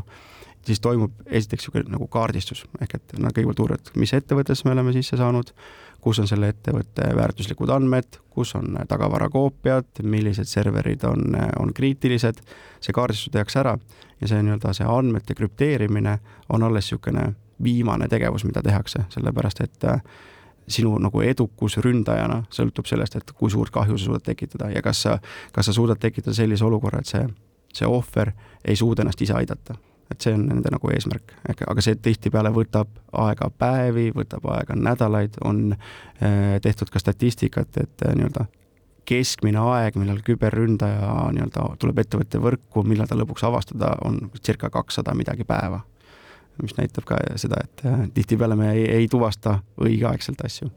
siis 0.65 0.81
toimub 0.81 1.13
esiteks 1.25 1.65
niisugune 1.65 1.91
nagu 1.93 2.07
kaardistus, 2.12 2.65
ehk 2.81 2.98
et 2.98 3.17
nad 3.19 3.34
kõigepealt 3.36 3.62
uurivad, 3.63 3.91
mis 3.95 4.13
ettevõttesse 4.17 4.67
me 4.67 4.74
oleme 4.74 4.93
sisse 4.95 5.17
saanud, 5.19 5.51
kus 6.01 6.19
on 6.22 6.27
selle 6.29 6.51
ettevõtte 6.53 7.07
väärtuslikud 7.17 7.72
andmed, 7.74 8.19
kus 8.29 8.53
on 8.57 8.77
tagavarakoopiad, 8.88 10.03
millised 10.03 10.50
serverid 10.50 11.03
on, 11.10 11.38
on 11.60 11.74
kriitilised, 11.74 12.43
see 12.81 12.93
kaardistus 12.93 13.34
tehakse 13.34 13.62
ära 13.63 13.77
ja 14.22 14.29
see 14.29 14.43
nii-öelda 14.43 14.74
see 14.77 14.88
andmete 14.89 15.38
krüpteerimine 15.38 16.19
on 16.50 16.63
alles 16.63 16.86
niisugune 16.86 17.31
viimane 17.63 18.07
tegevus, 18.12 18.43
mida 18.45 18.62
tehakse, 18.62 19.05
sellepärast 19.10 19.62
et 19.63 19.88
äh, 19.88 20.01
sinu 20.67 20.98
nagu 21.00 21.22
edukus 21.22 21.77
ründajana 21.81 22.41
sõltub 22.53 22.88
sellest, 22.89 23.15
et 23.15 23.34
kui 23.38 23.51
suurt 23.53 23.74
kahju 23.74 23.98
sa 23.98 24.10
suudad 24.10 24.25
tekitada 24.25 24.69
ja 24.74 24.81
kas 24.86 25.01
sa, 25.05 25.17
kas 25.55 25.69
sa 25.69 25.74
suudad 25.74 26.01
tekitada 26.01 26.36
sellise 26.36 26.65
olukorra, 26.65 27.01
et 27.01 27.10
see, 27.10 27.25
see 27.74 27.88
ohver 27.88 28.34
ei 28.65 28.75
suuda 28.75 29.05
ennast 29.05 29.22
ise 29.22 29.38
aidata 29.38 29.77
et 30.12 30.21
see 30.21 30.35
on 30.35 30.45
nende 30.50 30.69
nagu 30.74 30.91
eesmärk, 30.93 31.33
ehk 31.50 31.63
aga 31.69 31.83
see 31.83 31.97
tihtipeale 32.07 32.51
võtab 32.53 32.91
aega 33.25 33.50
päevi, 33.57 34.12
võtab 34.15 34.45
aega 34.53 34.77
nädalaid, 34.77 35.39
on 35.45 35.74
äh, 35.74 36.59
tehtud 36.62 36.91
ka 36.93 37.01
statistikat, 37.01 37.81
et 37.81 38.05
äh, 38.05 38.13
nii-öelda 38.17 38.45
keskmine 39.05 39.62
aeg, 39.62 39.97
millal 40.01 40.21
küberründaja 40.25 41.09
nii-öelda 41.33 41.67
tuleb 41.81 42.01
ettevõtte 42.01 42.41
võrku, 42.41 42.85
millal 42.88 43.09
ta 43.09 43.17
lõpuks 43.17 43.45
avastada, 43.45 43.95
on 44.05 44.31
circa 44.41 44.71
kakssada 44.74 45.13
midagi 45.17 45.45
päeva. 45.45 45.83
mis 46.63 46.77
näitab 46.77 47.03
ka 47.03 47.17
seda, 47.35 47.57
et 47.63 47.85
äh, 47.85 48.07
tihtipeale 48.13 48.55
me 48.55 48.71
ei, 48.71 48.85
ei 49.01 49.07
tuvasta 49.12 49.59
õigeaegselt 49.81 50.45
asju 50.45 50.69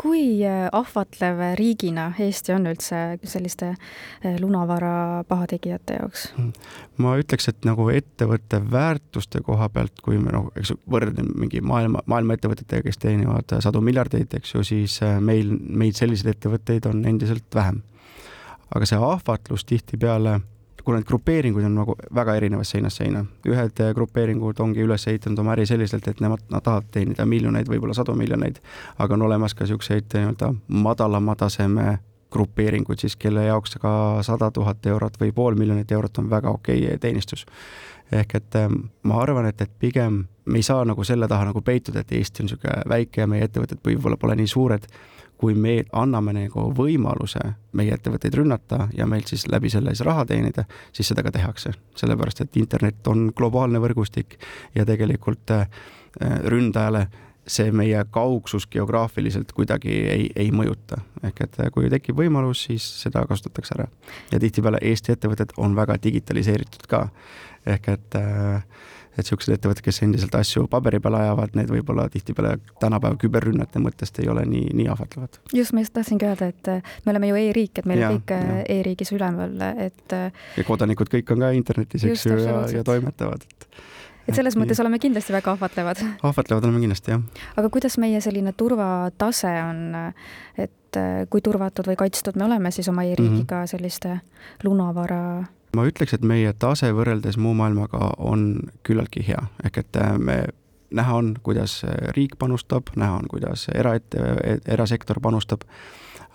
kui 0.00 0.40
äh, 0.46 0.68
ahvatlev 0.72 1.40
riigina 1.58 2.10
Eesti 2.18 2.54
on 2.54 2.68
üldse 2.70 3.00
selliste 3.24 3.72
äh, 3.74 4.36
lunavara 4.40 5.24
pahategijate 5.28 5.98
jaoks? 6.00 6.28
Hmm. 6.36 6.52
ma 7.00 7.16
ütleks, 7.20 7.50
et 7.52 7.68
nagu 7.68 7.88
ettevõtte 7.92 8.62
väärtuste 8.72 9.42
koha 9.46 9.68
pealt, 9.72 10.00
kui 10.04 10.18
me 10.20 10.32
nagu, 10.34 10.52
eks 10.56 10.74
võrdleme 10.90 11.34
mingi 11.44 11.62
maailma, 11.64 12.04
maailma 12.10 12.38
ettevõtetega, 12.38 12.86
kes 12.88 13.00
teenivad 13.02 13.56
sadu 13.64 13.82
miljardeid, 13.84 14.32
eks 14.40 14.54
ju, 14.54 14.64
siis 14.66 15.00
äh, 15.06 15.18
meil, 15.20 15.52
meid 15.52 15.98
selliseid 15.98 16.34
ettevõtteid 16.34 16.88
on 16.90 17.04
endiselt 17.08 17.48
vähem. 17.54 17.82
aga 18.70 18.86
see 18.86 18.98
ahvatlus 19.02 19.64
tihtipeale 19.66 20.40
kuna 20.84 20.98
need 20.98 21.06
grupeeringud 21.08 21.64
on 21.64 21.74
nagu 21.74 21.96
väga 22.14 22.34
erinevas 22.36 22.70
seinast 22.70 23.00
seina. 23.02 23.24
ühed 23.46 23.80
eh, 23.80 23.94
grupeeringud 23.94 24.60
ongi 24.60 24.84
üles 24.84 25.06
ehitanud 25.08 25.38
oma 25.38 25.54
äri 25.56 25.66
selliselt, 25.66 26.08
et 26.08 26.20
nemad, 26.20 26.42
nad 26.50 26.64
tahavad 26.64 26.88
teenida 26.92 27.26
miljoneid, 27.26 27.68
võib-olla 27.68 27.94
sadu 27.96 28.14
miljoneid, 28.18 28.60
aga 28.98 29.14
on 29.14 29.26
olemas 29.28 29.54
ka 29.54 29.64
niisuguseid 29.64 30.08
nii-öelda 30.14 30.54
madalama 30.68 31.36
taseme 31.36 31.98
grupeeringuid 32.30 33.02
siis, 33.02 33.16
kelle 33.18 33.44
jaoks 33.44 33.76
ka 33.82 33.92
sada 34.22 34.50
tuhat 34.54 34.86
eurot 34.86 35.16
või 35.20 35.32
pool 35.34 35.56
miljonit 35.58 35.92
eurot 35.92 36.18
on 36.22 36.30
väga 36.30 36.50
okei 36.50 36.84
okay 36.84 36.98
teenistus. 36.98 37.46
ehk 38.12 38.34
et 38.34 38.54
eh, 38.54 38.68
ma 39.02 39.22
arvan, 39.22 39.46
et, 39.46 39.60
et 39.60 39.72
pigem 39.78 40.24
me 40.44 40.58
ei 40.58 40.62
saa 40.62 40.84
nagu 40.84 41.04
selle 41.04 41.28
taha 41.28 41.50
nagu 41.50 41.62
peituda, 41.62 42.00
et 42.00 42.12
Eesti 42.12 42.42
on 42.42 42.48
niisugune 42.48 42.82
väike 42.88 43.20
ja 43.20 43.26
meie 43.26 43.44
ettevõtted 43.46 43.82
võib-olla 43.86 44.16
pole 44.16 44.36
nii 44.36 44.46
suured 44.50 44.86
kui 45.40 45.54
me 45.56 45.78
anname 45.96 46.34
nagu 46.36 46.66
võimaluse 46.76 47.40
meie 47.78 47.94
ettevõtteid 47.96 48.34
rünnata 48.36 48.90
ja 48.92 49.06
meilt 49.08 49.30
siis 49.32 49.46
läbi 49.48 49.70
selle 49.72 49.94
siis 49.94 50.04
raha 50.04 50.26
teenida, 50.28 50.66
siis 50.92 51.08
seda 51.08 51.24
ka 51.24 51.32
tehakse. 51.32 51.72
sellepärast, 51.96 52.40
et 52.44 52.56
internet 52.60 53.08
on 53.08 53.30
globaalne 53.36 53.80
võrgustik 53.80 54.36
ja 54.74 54.84
tegelikult 54.84 55.50
äh, 55.56 55.68
ründajale 56.44 57.06
see 57.50 57.72
meie 57.72 58.04
kaugsus 58.12 58.66
geograafiliselt 58.70 59.52
kuidagi 59.56 59.96
ei, 60.12 60.28
ei 60.36 60.50
mõjuta. 60.52 61.00
ehk 61.22 61.40
et 61.46 61.60
äh, 61.60 61.70
kui 61.72 61.88
tekib 61.90 62.20
võimalus, 62.20 62.66
siis 62.68 62.84
seda 63.02 63.24
kasutatakse 63.26 63.78
ära. 63.78 63.88
ja 64.32 64.40
tihtipeale 64.40 64.78
Eesti 64.82 65.16
ettevõtted 65.16 65.56
on 65.56 65.76
väga 65.76 65.96
digitaliseeritud 66.02 66.86
ka. 66.88 67.08
ehk 67.66 67.88
et 67.88 68.20
äh, 68.20 68.64
et 69.20 69.28
niisugused 69.28 69.54
ettevõtted, 69.54 69.84
kes 69.84 70.02
endiselt 70.06 70.34
asju 70.38 70.66
paberi 70.70 71.00
peal 71.02 71.16
ajavad, 71.18 71.54
need 71.58 71.70
võib-olla 71.72 72.08
tihtipeale 72.12 72.56
tänapäeva 72.82 73.18
küberrünnete 73.20 73.82
mõttest 73.82 74.20
ei 74.22 74.28
ole 74.32 74.44
nii, 74.48 74.72
nii 74.80 74.88
ahvatlevad. 74.92 75.40
just, 75.56 75.74
ma 75.76 75.84
just 75.84 75.94
tahtsingi 75.96 76.28
öelda, 76.28 76.50
et 76.54 76.72
äh, 76.72 76.96
me 77.04 77.14
oleme 77.14 77.30
ju 77.30 77.38
e-riik, 77.40 77.82
et 77.82 77.88
meil 77.90 78.02
on 78.06 78.18
kõik 78.18 78.34
äh, 78.36 78.50
e-riigis 78.78 79.12
üleval, 79.16 79.54
et 79.86 80.16
äh, 80.16 80.42
ja 80.56 80.66
kodanikud 80.66 81.12
kõik 81.12 81.34
on 81.34 81.46
ka 81.46 81.52
internetis, 81.56 82.04
eks 82.08 82.26
ju, 82.26 82.40
ja, 82.44 82.64
ja 82.80 82.84
toimetavad, 82.86 83.46
et 83.46 83.80
et 84.28 84.36
selles 84.36 84.54
mõttes 84.54 84.78
oleme 84.78 85.00
kindlasti 85.02 85.32
väga 85.34 85.56
ahvatlevad. 85.56 86.02
ahvatlevad 86.22 86.66
oleme 86.68 86.82
kindlasti, 86.84 87.16
jah. 87.16 87.46
aga 87.58 87.70
kuidas 87.72 87.98
meie 87.98 88.20
selline 88.22 88.52
turvatase 88.52 89.54
on, 89.64 89.80
et 90.60 91.00
kui 91.30 91.42
turvatud 91.42 91.86
või 91.86 91.96
kaitstud 91.98 92.38
me 92.38 92.46
oleme 92.46 92.70
siis 92.74 92.88
oma 92.90 93.06
e-riigiga 93.06 93.62
mm 93.62 93.64
-hmm. 93.64 93.70
selliste 93.70 94.20
lunavara 94.64 95.46
ma 95.76 95.86
ütleks, 95.88 96.14
et 96.16 96.24
meie 96.26 96.52
tase 96.58 96.90
võrreldes 96.94 97.38
muu 97.40 97.54
maailmaga 97.58 98.14
on 98.18 98.70
küllaltki 98.86 99.24
hea, 99.26 99.42
ehk 99.64 99.82
et 99.84 100.00
äh, 100.00 100.16
me 100.18 100.40
näha 100.90 101.16
on, 101.20 101.34
kuidas 101.42 101.80
äh, 101.84 102.10
riik 102.16 102.36
panustab, 102.38 102.90
näha 102.96 103.20
on, 103.20 103.28
kuidas 103.30 103.68
eraette, 103.74 104.24
erasektor 104.66 105.20
panustab, 105.22 105.66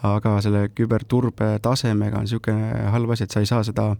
aga 0.05 0.37
selle 0.43 0.67
küberturbe 0.75 1.55
tasemega 1.61 2.19
on 2.19 2.27
niisugune 2.27 2.89
halb 2.93 3.15
asi, 3.15 3.25
et 3.25 3.35
sa 3.35 3.43
ei 3.43 3.49
saa 3.49 3.63
seda 3.63 3.93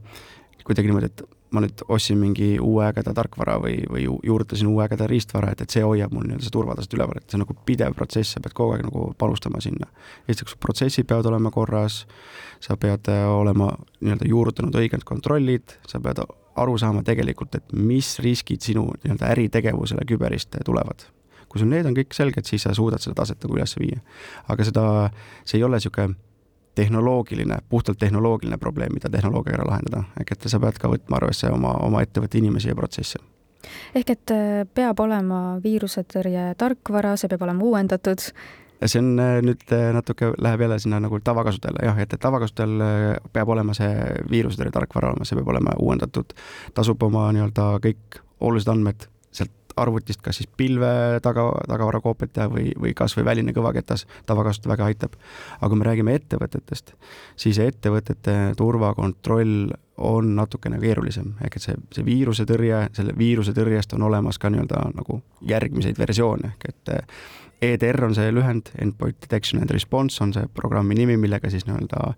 kuidagi 0.64 0.90
niimoodi, 0.90 1.12
et 1.12 1.26
ma 1.56 1.62
nüüd 1.64 1.84
ostsin 1.94 2.20
mingi 2.20 2.56
uue 2.62 2.86
ägeda 2.88 3.14
tarkvara 3.16 3.58
või, 3.62 3.78
või 3.92 4.06
juurutasin 4.06 4.70
uue 4.70 4.84
ägeda 4.86 5.08
riistvara, 5.10 5.54
et, 5.54 5.64
et 5.64 5.74
see 5.74 5.84
hoiab 5.86 6.14
mul 6.14 6.26
nii-öelda 6.26 6.48
seda 6.48 6.56
turvataset 6.58 6.96
üleval, 6.98 7.20
et 7.22 7.30
see 7.30 7.40
on 7.40 7.46
nagu 7.46 7.56
pidev 7.68 7.96
protsess, 7.98 8.36
sa 8.36 8.44
pead 8.44 8.56
kogu 8.58 8.76
aeg 8.76 8.86
nagu 8.88 9.08
panustama 9.20 9.62
sinna. 9.64 9.88
esiteks, 10.28 10.58
protsessid 10.62 11.08
peavad 11.10 11.30
olema 11.32 11.52
korras, 11.56 12.04
sa 12.64 12.78
pead 12.82 13.12
äh, 13.14 13.26
olema 13.30 13.72
nii-öelda 14.02 14.30
juurutanud 14.30 14.80
õiged 14.82 15.06
kontrollid, 15.08 15.78
sa 15.88 16.02
pead 16.04 16.24
aru 16.56 16.78
saama 16.82 17.04
tegelikult, 17.08 17.60
et 17.60 17.76
mis 17.76 18.16
riskid 18.24 18.66
sinu 18.66 18.90
nii-öelda 19.04 19.32
äritegevusele 19.36 20.08
küberist 20.10 20.58
tulevad 20.66 21.08
kui 21.46 21.62
sul 21.62 21.70
need 21.72 21.88
on 21.88 21.94
kõik 21.96 22.12
selged, 22.12 22.44
siis 22.44 22.66
sa 22.66 22.74
suudad 22.76 23.00
seda 23.00 23.16
taset 23.22 23.40
nagu 23.46 23.56
üles 23.56 23.78
viia. 23.80 24.02
aga 24.52 24.66
seda, 24.68 24.86
see 25.48 25.62
ei 25.62 25.64
ole 25.64 25.78
niisugune 25.80 26.18
tehnoloogiline, 26.76 27.58
puhtalt 27.70 27.98
tehnoloogiline 28.00 28.58
probleem, 28.58 28.94
mida 28.94 29.10
tehnoloogiaga 29.10 29.68
lahendada, 29.68 30.04
ehk 30.20 30.36
et 30.36 30.50
sa 30.52 30.60
pead 30.60 30.80
ka 30.82 30.92
võtma 30.92 31.20
arvesse 31.22 31.50
oma, 31.52 31.76
oma 31.86 32.04
ettevõtte 32.06 32.40
inimesi 32.42 32.70
ja 32.72 32.76
protsesse. 32.76 33.22
Ehk 33.96 34.12
et 34.14 34.34
äh, 34.36 34.62
peab 34.78 35.00
olema 35.02 35.58
viirusetõrje 35.64 36.52
tarkvara, 36.60 37.16
see 37.18 37.32
peab 37.32 37.48
olema 37.48 37.66
uuendatud. 37.66 38.28
see 38.86 39.00
on 39.00 39.16
äh, 39.20 39.40
nüüd 39.42 39.64
äh, 39.74 39.88
natuke, 39.96 40.34
läheb 40.38 40.62
jälle 40.62 40.80
sinna 40.80 41.00
nagu 41.00 41.20
tavakasutajale. 41.20 41.86
Jah, 41.88 41.98
et, 42.04 42.14
et 42.14 42.22
tavakasutajal 42.22 42.86
peab 43.34 43.50
olema 43.50 43.74
see 43.74 43.90
viirusetõrje 44.30 44.76
tarkvara 44.76 45.14
olema, 45.14 45.26
see 45.26 45.40
peab 45.40 45.50
olema 45.56 45.74
uuendatud, 45.80 46.38
tasub 46.74 47.04
oma 47.04 47.32
nii-öelda 47.34 47.72
kõik 47.88 48.22
olulised 48.40 48.70
andmed 48.70 49.08
arvutist 49.76 50.22
kas 50.24 50.40
siis 50.40 50.50
pilve 50.58 51.20
taga, 51.24 51.48
tagavarakoopiat 51.68 52.34
teha 52.34 52.50
või, 52.52 52.72
või 52.80 52.94
kas 52.98 53.16
või 53.18 53.26
väline 53.28 53.56
kõvaketas 53.56 54.06
tavakasutus 54.26 54.70
väga 54.72 54.90
aitab. 54.90 55.16
aga 55.60 55.70
kui 55.70 55.80
me 55.80 55.88
räägime 55.90 56.16
ettevõtetest, 56.16 56.94
siis 57.36 57.60
ettevõtete 57.60 58.54
turvakontroll 58.58 59.74
on 59.98 60.36
natukene 60.36 60.80
keerulisem, 60.80 61.34
ehk 61.44 61.56
et 61.56 61.64
see, 61.64 61.76
see 61.96 62.06
viiruse 62.06 62.44
tõrje, 62.48 62.82
selle 62.94 63.16
viiruse 63.18 63.54
tõrjest 63.56 63.96
on 63.96 64.04
olemas 64.10 64.40
ka 64.40 64.52
nii-öelda 64.52 64.90
nagu 64.96 65.22
järgmiseid 65.48 66.00
versioone, 66.00 66.56
ehk 66.56 66.70
et 66.74 66.96
EDR 67.62 68.04
on 68.04 68.14
see 68.16 68.32
lühend, 68.36 68.70
Endpoint 68.82 69.18
Detection 69.22 69.62
and 69.62 69.72
Response 69.72 70.20
on 70.24 70.34
see 70.36 70.48
programmi 70.54 70.96
nimi, 70.98 71.16
millega 71.20 71.50
siis 71.52 71.64
nii-öelda 71.68 72.12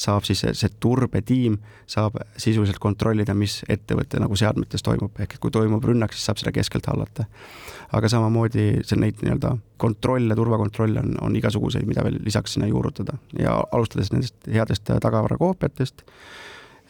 saab 0.00 0.26
siis 0.28 0.42
see, 0.44 0.52
see 0.58 0.70
turbetiim 0.82 1.56
saab 1.90 2.18
sisuliselt 2.36 2.80
kontrollida, 2.82 3.34
mis 3.36 3.60
ettevõtte 3.72 4.20
nagu 4.20 4.36
seadmetes 4.38 4.84
toimub, 4.84 5.16
ehk 5.22 5.36
et 5.36 5.42
kui 5.42 5.54
toimub 5.54 5.84
rünnak, 5.88 6.12
siis 6.12 6.28
saab 6.28 6.42
seda 6.42 6.52
keskelt 6.54 6.88
hallata. 6.92 7.26
aga 7.92 8.08
samamoodi 8.08 8.66
see 8.88 9.00
neid 9.00 9.20
nii-öelda 9.20 9.56
kontrolle, 9.80 10.36
turvakontrolle 10.36 11.00
on, 11.00 11.16
on 11.20 11.36
igasuguseid, 11.36 11.86
mida 11.88 12.04
veel 12.04 12.20
lisaks 12.24 12.56
sinna 12.56 12.68
juurutada 12.68 13.18
ja 13.38 13.58
alustades 13.72 14.12
nendest 14.12 14.48
headest 14.48 14.88
tagavarakoopiatest, 14.88 16.04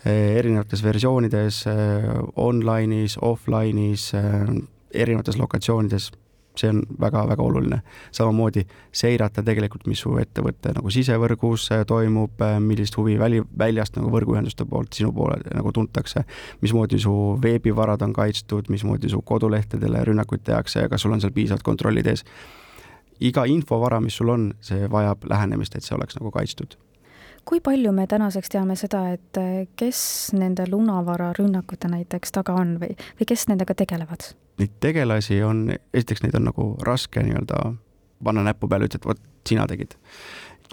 eh, 0.05 0.39
erinevates 0.39 0.83
versioonides, 0.83 1.67
eh, 1.71 2.11
online'is, 2.37 3.19
offline'is, 3.23 4.11
eh, 4.19 4.53
erinevates 4.93 5.39
lokatsioonides 5.39 6.11
see 6.57 6.69
on 6.69 6.83
väga-väga 7.01 7.43
oluline. 7.43 7.81
samamoodi 8.13 8.67
seirata 8.93 9.43
tegelikult, 9.43 9.87
mis 9.87 10.01
su 10.05 10.17
ettevõtte 10.21 10.75
nagu 10.77 10.91
sisevõrgus 10.91 11.69
äh, 11.73 11.85
toimub, 11.89 12.41
äh, 12.45 12.59
millist 12.61 12.97
huvi 12.97 13.19
väli, 13.19 13.43
väljast 13.59 13.97
nagu 13.97 14.11
võrguühenduste 14.13 14.67
poolt 14.69 14.93
sinu 14.93 15.13
poole 15.13 15.41
nagu 15.55 15.73
tuntakse, 15.73 16.25
mismoodi 16.61 17.01
su 17.01 17.15
veebivarad 17.43 18.03
on 18.03 18.13
kaitstud, 18.13 18.69
mismoodi 18.69 19.09
su 19.09 19.23
kodulehtedele 19.23 20.05
rünnakuid 20.05 20.45
tehakse 20.45 20.87
ja 20.87 20.93
kas 20.93 21.03
sul 21.03 21.13
on 21.13 21.21
seal 21.21 21.33
piisavad 21.33 21.63
kontrollid 21.63 22.07
ees. 22.07 22.25
iga 23.21 23.45
infovara, 23.47 24.01
mis 24.01 24.17
sul 24.17 24.29
on, 24.29 24.53
see 24.61 24.89
vajab 24.91 25.29
lähenemist, 25.31 25.77
et 25.77 25.85
see 25.85 25.97
oleks 25.97 26.19
nagu 26.21 26.31
kaitstud 26.31 26.77
kui 27.45 27.61
palju 27.61 27.91
me 27.93 28.07
tänaseks 28.07 28.53
teame 28.55 28.77
seda, 28.79 29.03
et 29.17 29.39
äh, 29.41 29.67
kes 29.77 30.31
nende 30.39 30.69
lunavara 30.71 31.33
rünnakute 31.39 31.91
näiteks 31.91 32.39
taga 32.39 32.55
on 32.55 32.77
või, 32.79 32.95
või 33.19 33.27
kes 33.29 33.49
nendega 33.51 33.75
tegelevad? 33.75 34.31
Neid 34.59 34.77
tegelasi 34.81 35.43
on, 35.43 35.67
esiteks 35.95 36.23
neid 36.23 36.37
on 36.39 36.49
nagu 36.51 36.67
raske 36.87 37.23
nii-öelda 37.25 37.63
panna 38.25 38.45
näppu 38.47 38.69
peale, 38.69 38.87
ütled, 38.87 39.05
vot 39.07 39.21
sina 39.49 39.67
tegid. 39.67 39.97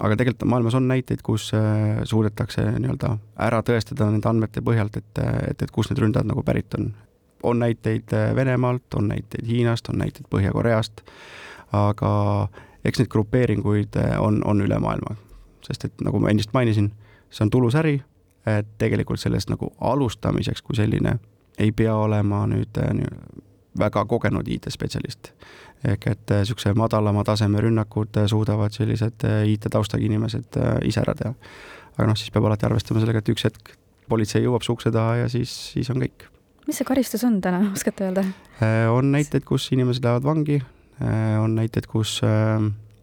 aga 0.00 0.16
tegelikult 0.16 0.48
maailmas 0.48 0.74
on 0.74 0.88
näiteid, 0.88 1.20
kus 1.22 1.50
äh, 1.54 2.00
suudetakse 2.08 2.64
nii-öelda 2.70 3.16
ära 3.46 3.60
tõestada 3.66 4.08
nende 4.08 4.28
andmete 4.28 4.62
põhjalt, 4.64 4.96
et, 4.96 5.22
et, 5.50 5.62
et 5.62 5.70
kust 5.70 5.92
need 5.92 6.00
ründajad 6.00 6.28
nagu 6.30 6.42
pärit 6.42 6.74
on. 6.78 6.94
on 7.42 7.58
näiteid 7.58 8.12
äh, 8.12 8.34
Venemaalt, 8.36 8.94
on 8.94 9.08
näiteid 9.08 9.46
Hiinast, 9.46 9.88
on 9.88 9.98
näiteid 9.98 10.26
Põhja-Koreast, 10.30 11.02
aga 11.72 12.12
eks 12.84 12.98
neid 12.98 13.08
grupeeringuid 13.08 13.96
äh, 13.96 14.20
on, 14.20 14.40
on 14.44 14.60
üle 14.60 14.78
maailma, 14.78 15.16
sest 15.66 15.84
et 15.84 16.00
nagu 16.00 16.20
ma 16.20 16.30
ennist 16.30 16.54
mainisin, 16.56 16.92
see 17.30 17.44
on 17.44 17.50
tulus 17.50 17.76
äri, 17.76 18.00
et 18.46 18.72
tegelikult 18.78 19.20
sellest 19.20 19.50
nagu 19.50 19.72
alustamiseks 19.80 20.62
kui 20.62 20.76
selline 20.76 21.18
ei 21.60 21.72
pea 21.76 21.94
olema 21.94 22.46
nüüd 22.48 22.78
väga 23.78 24.04
kogenud 24.04 24.48
IT-spetsialist. 24.48 25.32
ehk 25.84 26.06
et 26.10 26.32
niisuguse 26.34 26.68
äh, 26.68 26.76
madalama 26.76 27.22
taseme 27.24 27.60
rünnakud 27.64 28.16
äh, 28.20 28.26
suudavad 28.28 28.74
sellised 28.76 29.24
äh, 29.24 29.46
IT-taustaga 29.48 30.04
inimesed 30.04 30.58
ise 30.84 31.00
ära 31.00 31.14
teha. 31.14 31.32
aga 31.96 32.08
noh, 32.08 32.18
siis 32.18 32.30
peab 32.34 32.44
alati 32.44 32.66
arvestama 32.68 33.00
sellega, 33.00 33.22
et 33.22 33.32
üks 33.32 33.46
hetk 33.48 33.72
politsei 34.10 34.44
jõuab 34.44 34.66
su 34.66 34.74
ukse 34.74 34.92
taha 34.92 35.22
ja 35.22 35.30
siis, 35.32 35.52
siis 35.72 35.90
on 35.90 36.02
kõik. 36.02 36.26
mis 36.66 36.76
see 36.80 36.88
karistus 36.88 37.24
on 37.24 37.40
täna, 37.40 37.62
oskate 37.72 38.10
öelda? 38.10 38.26
on 38.92 39.12
näiteid, 39.12 39.46
kus 39.48 39.70
inimesed 39.72 40.04
lähevad 40.04 40.26
vangi, 40.26 40.60
on 41.40 41.56
näiteid, 41.56 41.86
kus 41.88 42.18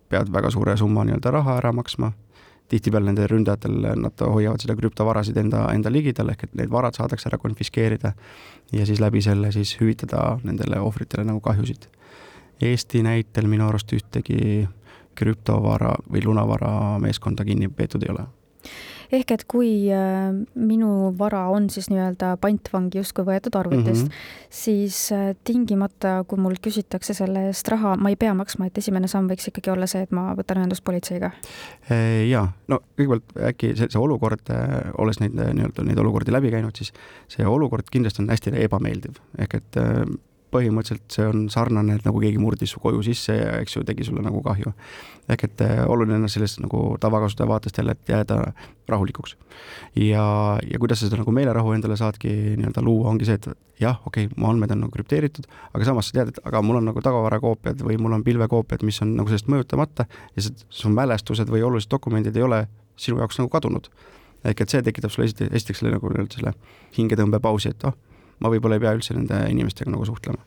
pead 0.09 0.31
väga 0.31 0.51
suure 0.53 0.77
summa 0.77 1.07
nii-öelda 1.07 1.33
raha 1.33 1.57
ära 1.63 1.73
maksma 1.73 2.11
tihtipeale 2.67 3.11
nende 3.11 3.27
ründajatel, 3.31 3.77
nad 4.01 4.23
hoiavad 4.23 4.63
seda 4.63 4.75
krüptovarasid 4.75 5.37
enda, 5.39 5.67
enda 5.73 5.91
ligidal, 5.93 6.31
ehk 6.33 6.47
et 6.47 6.57
need 6.59 6.71
varad 6.71 6.97
saadakse 6.97 7.29
ära 7.29 7.39
konfiskeerida 7.41 8.13
ja 8.75 8.87
siis 8.87 8.99
läbi 9.03 9.21
selle 9.23 9.51
siis 9.55 9.77
hüvitada 9.79 10.37
nendele 10.43 10.81
ohvritele 10.83 11.23
nagu 11.27 11.39
kahjusid. 11.43 11.87
Eesti 12.61 13.03
näitel 13.05 13.47
minu 13.47 13.67
arust 13.69 13.93
ühtegi 13.93 14.67
krüptovara 15.17 15.95
või 16.11 16.25
lunavara 16.25 16.97
meeskonda 17.01 17.45
kinni 17.45 17.69
peetud 17.69 18.03
ei 18.05 18.13
ole 18.13 18.27
ehk 19.13 19.31
et 19.35 19.45
kui 19.49 19.71
äh, 19.93 20.33
minu 20.55 21.13
vara 21.19 21.45
on 21.53 21.69
siis 21.73 21.89
nii-öelda 21.91 22.35
pantvangi 22.43 22.99
justkui 23.01 23.25
võetud 23.27 23.55
arvutist 23.59 24.07
mm, 24.07 24.11
-hmm. 24.11 24.49
siis 24.49 24.99
äh, 25.15 25.33
tingimata, 25.47 26.23
kui 26.27 26.39
mul 26.41 26.57
küsitakse 26.61 27.13
selle 27.17 27.47
eest 27.51 27.67
raha, 27.71 27.95
ma 27.95 28.09
ei 28.13 28.19
pea 28.19 28.33
maksma, 28.37 28.67
et 28.67 28.77
esimene 28.77 29.07
samm 29.07 29.29
võiks 29.31 29.47
ikkagi 29.51 29.71
olla 29.71 29.87
see, 29.87 30.03
et 30.07 30.11
ma 30.11 30.33
võtan 30.37 30.61
ühendust 30.61 30.83
politseiga? 30.83 31.31
Äh, 31.91 32.27
jaa, 32.29 32.47
no 32.67 32.81
kõigepealt 32.99 33.37
äkki 33.51 33.73
see, 33.75 33.89
see 33.89 34.01
olukord, 34.01 34.53
olles 34.97 35.19
neid 35.23 35.35
nii-öelda 35.37 35.83
neid 35.87 35.99
olukordi 36.03 36.31
läbi 36.31 36.51
käinud, 36.51 36.75
siis 36.75 36.93
see 37.27 37.45
olukord 37.45 37.89
kindlasti 37.91 38.23
on 38.23 38.31
hästi 38.31 38.55
ebameeldiv, 38.67 39.21
ehk 39.37 39.61
et 39.61 39.81
põhimõtteliselt 40.53 41.11
see 41.11 41.27
on 41.27 41.45
sarnane, 41.51 41.97
et 41.97 42.05
nagu 42.07 42.21
keegi 42.23 42.39
murdis 42.41 42.71
su 42.73 42.81
koju 42.83 43.03
sisse 43.05 43.35
ja 43.35 43.57
eks 43.61 43.77
ju, 43.77 43.83
tegi 43.87 44.05
sulle 44.07 44.23
nagu 44.23 44.41
kahju. 44.45 44.73
ehk 45.27 45.43
et 45.43 45.61
äh, 45.61 45.81
oluline 45.91 46.21
on 46.23 46.31
sellest 46.31 46.61
nagu 46.63 46.95
tavakasutaja 47.03 47.47
vaatest 47.49 47.77
jälle, 47.77 47.91
et 47.91 48.09
jääda 48.09 48.37
rahulikuks. 48.87 49.35
ja, 49.95 50.57
ja 50.71 50.79
kuidas 50.79 50.99
sa 50.99 51.09
seda 51.09 51.19
nagu 51.21 51.31
meelerahu 51.31 51.73
endale 51.75 51.97
saadki 51.97 52.31
nii-öelda 52.55 52.81
luua, 52.81 53.09
ongi 53.09 53.27
see, 53.27 53.35
et 53.35 53.47
jah, 53.79 53.99
okei 54.05 54.25
okay,, 54.25 54.39
mu 54.39 54.49
andmed 54.49 54.71
on 54.71 54.85
nagu 54.85 54.91
krüpteeritud, 54.95 55.47
aga 55.73 55.85
samas 55.85 56.11
sa 56.11 56.19
tead, 56.19 56.33
et 56.33 56.43
aga 56.45 56.61
mul 56.61 56.79
on 56.79 56.91
nagu 56.91 57.03
tagavarakoopiad 57.03 57.83
või 57.83 57.99
mul 58.01 58.15
on 58.19 58.23
pilvekoopiad, 58.23 58.85
mis 58.87 59.01
on 59.03 59.15
nagu 59.19 59.33
sellest 59.33 59.51
mõjutamata 59.51 60.07
ja 60.35 60.47
su 60.47 60.93
mälestused 60.93 61.51
või 61.51 61.65
olulised 61.67 61.91
dokumendid 61.91 62.35
ei 62.37 62.47
ole 62.47 62.65
sinu 62.95 63.19
jaoks 63.19 63.41
nagu 63.41 63.51
kadunud 63.51 63.91
ehk 64.45 64.63
et 64.63 64.73
see 64.73 64.83
tekitab 64.85 65.13
sulle 65.13 65.27
esiteks, 65.27 65.51
esiteks 65.59 65.81
selle 65.81 65.95
nagu 65.95 66.11
nii-öelda 66.11 66.39
selle 66.39 66.53
hingetõmbepausi, 66.97 67.73
et 67.73 67.87
oh, 67.89 67.95
ma 68.39 68.51
võib-olla 68.53 68.77
ei 68.77 68.83
pea 68.83 68.93
üldse 68.97 69.15
nende 69.17 69.39
inimestega 69.51 69.91
nagu 69.91 70.05
suhtlema. 70.05 70.43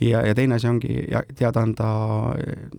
ja, 0.00 0.22
ja 0.26 0.34
teine 0.34 0.58
asi 0.58 0.68
ongi 0.68 1.06
teada 1.38 1.62
anda 1.62 1.88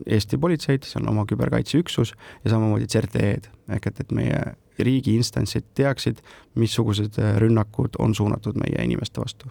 Eesti 0.05 0.37
politseid, 0.37 0.85
see 0.87 0.99
on 1.01 1.09
oma 1.13 1.25
küberkaitseüksus 1.29 2.13
ja 2.43 2.53
samamoodi 2.53 2.89
CERT-ED 2.91 3.49
ehk 3.77 3.87
et, 3.87 4.03
et 4.03 4.11
meie 4.11 4.41
riigi 4.79 5.15
instantsid 5.15 5.69
teaksid, 5.77 6.21
missugused 6.59 7.19
rünnakud 7.41 7.99
on 7.99 8.15
suunatud 8.15 8.57
meie 8.59 8.83
inimeste 8.83 9.21
vastu. 9.21 9.49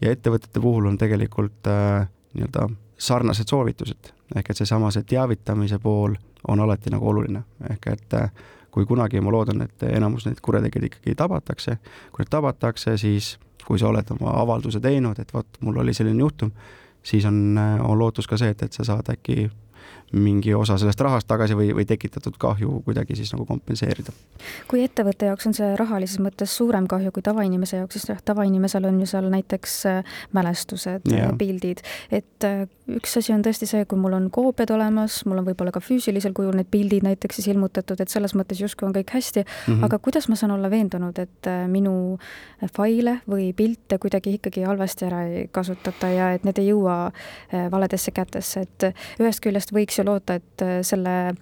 ja 0.00 0.10
ettevõtete 0.12 0.60
puhul 0.60 0.86
on 0.86 0.98
tegelikult 0.98 1.70
äh, 1.70 2.08
nii-öelda 2.34 2.68
sarnased 2.98 3.48
soovitused, 3.48 4.12
ehk 4.34 4.50
et 4.50 4.56
seesama, 4.60 4.90
see 4.90 5.04
teavitamise 5.08 5.78
pool 5.78 6.16
on 6.48 6.60
alati 6.60 6.90
nagu 6.92 7.08
oluline, 7.08 7.42
ehk 7.70 7.88
et 7.92 8.16
äh, 8.18 8.30
kui 8.70 8.86
kunagi 8.86 9.20
ma 9.24 9.32
loodan, 9.32 9.62
et 9.64 9.86
enamus 9.88 10.26
neid 10.26 10.40
kurjategijaid 10.44 10.90
ikkagi 10.90 11.14
tabatakse, 11.16 11.78
kui 12.12 12.24
need 12.24 12.32
tabatakse, 12.32 12.96
siis 13.00 13.36
kui 13.66 13.78
sa 13.78 13.88
oled 13.90 14.10
oma 14.14 14.36
avalduse 14.42 14.80
teinud, 14.80 15.18
et 15.18 15.32
vot, 15.34 15.60
mul 15.66 15.82
oli 15.82 15.94
selline 15.94 16.22
juhtum, 16.22 16.52
siis 17.02 17.24
on, 17.26 17.58
on 17.58 17.98
lootus 17.98 18.28
ka 18.30 18.38
see, 18.38 18.54
et, 18.54 18.62
et 18.62 18.72
sa 18.72 18.86
saad 18.86 19.10
äkki 19.10 19.48
mingi 20.12 20.54
osa 20.54 20.76
sellest 20.78 21.00
rahast 21.02 21.26
tagasi 21.26 21.56
või, 21.58 21.72
või 21.74 21.86
tekitatud 21.88 22.36
kahju 22.38 22.80
kuidagi 22.86 23.16
siis 23.18 23.32
nagu 23.34 23.46
kompenseerida. 23.46 24.12
kui 24.70 24.84
ettevõtte 24.84 25.26
jaoks 25.26 25.48
on 25.48 25.54
see 25.56 25.72
rahalises 25.76 26.20
mõttes 26.22 26.52
suurem 26.54 26.86
kahju 26.86 27.10
kui 27.12 27.24
tavainimese 27.26 27.80
jaoks, 27.80 27.98
siis 27.98 28.12
jah, 28.12 28.20
tavainimesel 28.24 28.86
on 28.86 29.00
ju 29.02 29.08
seal 29.10 29.26
näiteks 29.32 29.74
äh, 29.90 30.16
mälestused, 30.36 31.08
äh, 31.10 31.32
pildid, 31.38 31.82
et 32.14 32.46
äh, 32.46 32.68
üks 32.86 33.16
asi 33.18 33.34
on 33.34 33.42
tõesti 33.42 33.66
see, 33.66 33.82
kui 33.90 33.98
mul 33.98 34.14
on 34.14 34.28
koopiad 34.30 34.70
olemas, 34.76 35.18
mul 35.26 35.42
on 35.42 35.48
võib-olla 35.48 35.74
ka 35.74 35.82
füüsilisel 35.82 36.36
kujul 36.36 36.54
need 36.54 36.70
pildid 36.70 37.06
näiteks 37.06 37.40
siis 37.40 37.50
ilmutatud, 37.50 37.98
et 38.00 38.12
selles 38.12 38.36
mõttes 38.38 38.62
justkui 38.62 38.86
on 38.86 38.94
kõik 38.94 39.10
hästi 39.16 39.42
mm, 39.42 39.50
-hmm. 39.66 39.84
aga 39.88 39.98
kuidas 39.98 40.30
ma 40.30 40.38
saan 40.38 40.54
olla 40.54 40.70
veendunud, 40.70 41.18
et 41.18 41.50
minu 41.66 42.18
faile 42.76 43.18
või 43.26 43.50
pilte 43.56 43.98
kuidagi 43.98 44.36
ikkagi 44.38 44.62
halvasti 44.62 45.08
ära 45.10 45.24
ei 45.26 45.48
kasutata 45.50 46.12
ja 46.14 46.30
et 46.36 46.44
need 46.46 46.58
ei 46.62 46.70
jõua 46.70 47.10
valedesse 47.70 48.14
kätesse, 48.14 48.60
et 48.60 48.90
ühest 49.20 49.42
küljest 49.42 49.74
võiks 49.74 49.95
ju 49.98 50.04
loota, 50.06 50.36
et 50.38 50.62
äh, 50.64 50.78
selle 50.86 51.34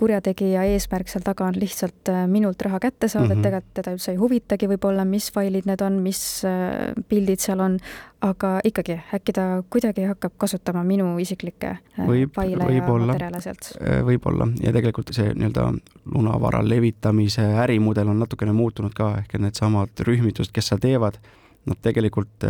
kurjategija 0.00 0.64
eesmärk 0.74 1.10
seal 1.10 1.22
taga 1.24 1.46
on 1.48 1.56
lihtsalt 1.58 2.10
äh, 2.12 2.24
minult 2.30 2.62
raha 2.62 2.80
kätte 2.82 3.08
saada 3.08 3.26
mm, 3.26 3.30
-hmm. 3.30 3.38
et 3.38 3.46
tegelikult 3.46 3.74
teda 3.74 3.94
üldse 3.94 4.12
ei 4.12 4.18
huvitagi 4.18 4.68
võib-olla, 4.68 5.04
mis 5.04 5.30
failid 5.32 5.68
need 5.70 5.82
on, 5.82 6.00
mis 6.02 6.20
äh, 6.48 6.92
pildid 7.08 7.42
seal 7.42 7.60
on, 7.60 7.78
aga 8.24 8.58
ikkagi, 8.64 8.98
äkki 9.14 9.32
ta 9.32 9.62
kuidagi 9.70 10.06
hakkab 10.10 10.36
kasutama 10.38 10.84
minu 10.84 11.18
isiklikke 11.18 11.76
võib, 11.98 12.32
faile 12.34 12.70
ja 12.72 12.82
materjale 12.88 13.40
sealt? 13.40 13.72
võib-olla 14.04 14.48
ja 14.62 14.72
tegelikult 14.72 15.12
see 15.12 15.34
nii-öelda 15.34 15.68
lunavara 16.14 16.62
levitamise 16.68 17.44
ärimudel 17.66 18.08
on 18.08 18.18
natukene 18.18 18.52
muutunud 18.52 18.94
ka, 18.94 19.14
ehk 19.18 19.34
et 19.34 19.40
needsamad 19.40 20.06
rühmitused, 20.08 20.52
kes 20.52 20.72
seda 20.72 20.80
teevad, 20.88 21.18
nad 21.66 21.80
tegelikult 21.82 22.48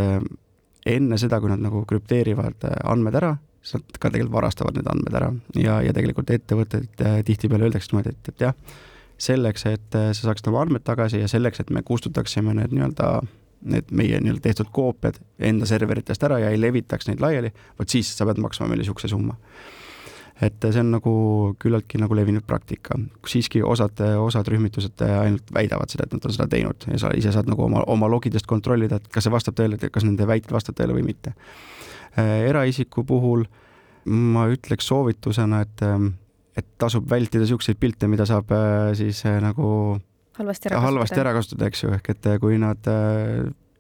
enne 0.87 1.19
seda, 1.19 1.41
kui 1.41 1.51
nad 1.51 1.63
nagu 1.63 1.85
krüpteerivad 1.89 2.65
andmed 2.85 3.15
ära, 3.21 3.35
siis 3.65 3.79
nad 3.79 3.99
ka 3.99 4.11
tegelikult 4.13 4.37
varastavad 4.37 4.77
need 4.77 4.89
andmed 4.91 5.15
ära 5.17 5.31
ja, 5.57 5.79
ja 5.85 5.95
tegelikult 5.97 6.31
ettevõtted 6.35 7.05
äh, 7.05 7.21
tihtipeale 7.25 7.69
öeldakse 7.69 7.93
niimoodi, 7.93 8.13
et, 8.13 8.35
et 8.35 8.45
jah, 8.49 8.75
selleks, 9.29 9.65
et 9.71 9.97
äh, 9.99 10.11
sa 10.13 10.29
saaksid 10.29 10.51
oma 10.53 10.65
andmed 10.65 10.85
tagasi 10.85 11.23
ja 11.23 11.31
selleks, 11.31 11.65
et 11.65 11.73
me 11.73 11.83
kustutaksime 11.87 12.57
need 12.61 12.77
nii-öelda 12.77 13.17
need 13.65 13.89
meie 13.97 14.19
nii-öelda 14.21 14.43
tehtud 14.45 14.69
koopiad 14.77 15.17
enda 15.49 15.67
serveritest 15.69 16.27
ära 16.27 16.37
ja 16.43 16.51
ei 16.53 16.61
levitaks 16.61 17.09
neid 17.09 17.23
laiali, 17.25 17.49
vot 17.79 17.89
siis 17.89 18.11
sa 18.13 18.27
pead 18.29 18.43
maksma 18.45 18.69
meile 18.69 18.85
niisuguse 18.85 19.09
summa. 19.09 19.39
et 20.43 20.65
see 20.67 20.81
on 20.83 20.91
nagu 20.91 21.11
küllaltki 21.63 21.99
nagu 22.03 22.17
levinud 22.19 22.43
praktika, 22.45 22.99
siiski 23.31 23.63
osad, 23.63 24.01
osad 24.19 24.49
rühmitused 24.51 25.05
ainult 25.07 25.53
väidavad 25.55 25.89
seda, 25.89 26.09
et 26.09 26.17
nad 26.17 26.27
on 26.27 26.35
seda 26.35 26.49
teinud 26.51 26.87
ja 26.91 26.99
sa 26.99 27.13
ise 27.17 27.33
saad 27.33 27.49
nagu 27.49 27.65
oma, 27.65 27.85
oma 27.87 28.11
logidest 28.11 28.49
kontrollida, 28.51 28.99
et 28.99 29.07
kas 29.15 29.25
see 29.25 29.33
vastab 29.33 29.57
tõele, 29.57 29.79
kas 29.79 30.05
nende 30.05 30.27
väited 30.27 30.53
vastavad 30.53 30.81
tõele 30.81 30.99
või 30.99 31.07
mitte. 31.13 31.33
Äh, 32.15 32.47
eraisiku 32.49 33.03
puhul 33.07 33.43
ma 34.07 34.47
ütleks 34.53 34.87
soovitusena, 34.87 35.65
et, 35.65 35.83
et 36.55 36.67
tasub 36.79 37.09
vältida 37.11 37.43
niisuguseid 37.43 37.81
pilte, 37.81 38.07
mida 38.11 38.27
saab 38.29 38.53
äh, 38.55 38.93
siis 38.99 39.25
äh, 39.27 39.41
nagu 39.43 39.67
halvasti 40.39 40.71
ära 40.71 40.83
halvasti 40.85 41.21
ära 41.23 41.33
kasutada, 41.35 41.71
eks 41.71 41.83
ju, 41.83 41.91
ehk 41.97 42.13
et 42.13 42.29
kui 42.43 42.59
nad 42.63 42.87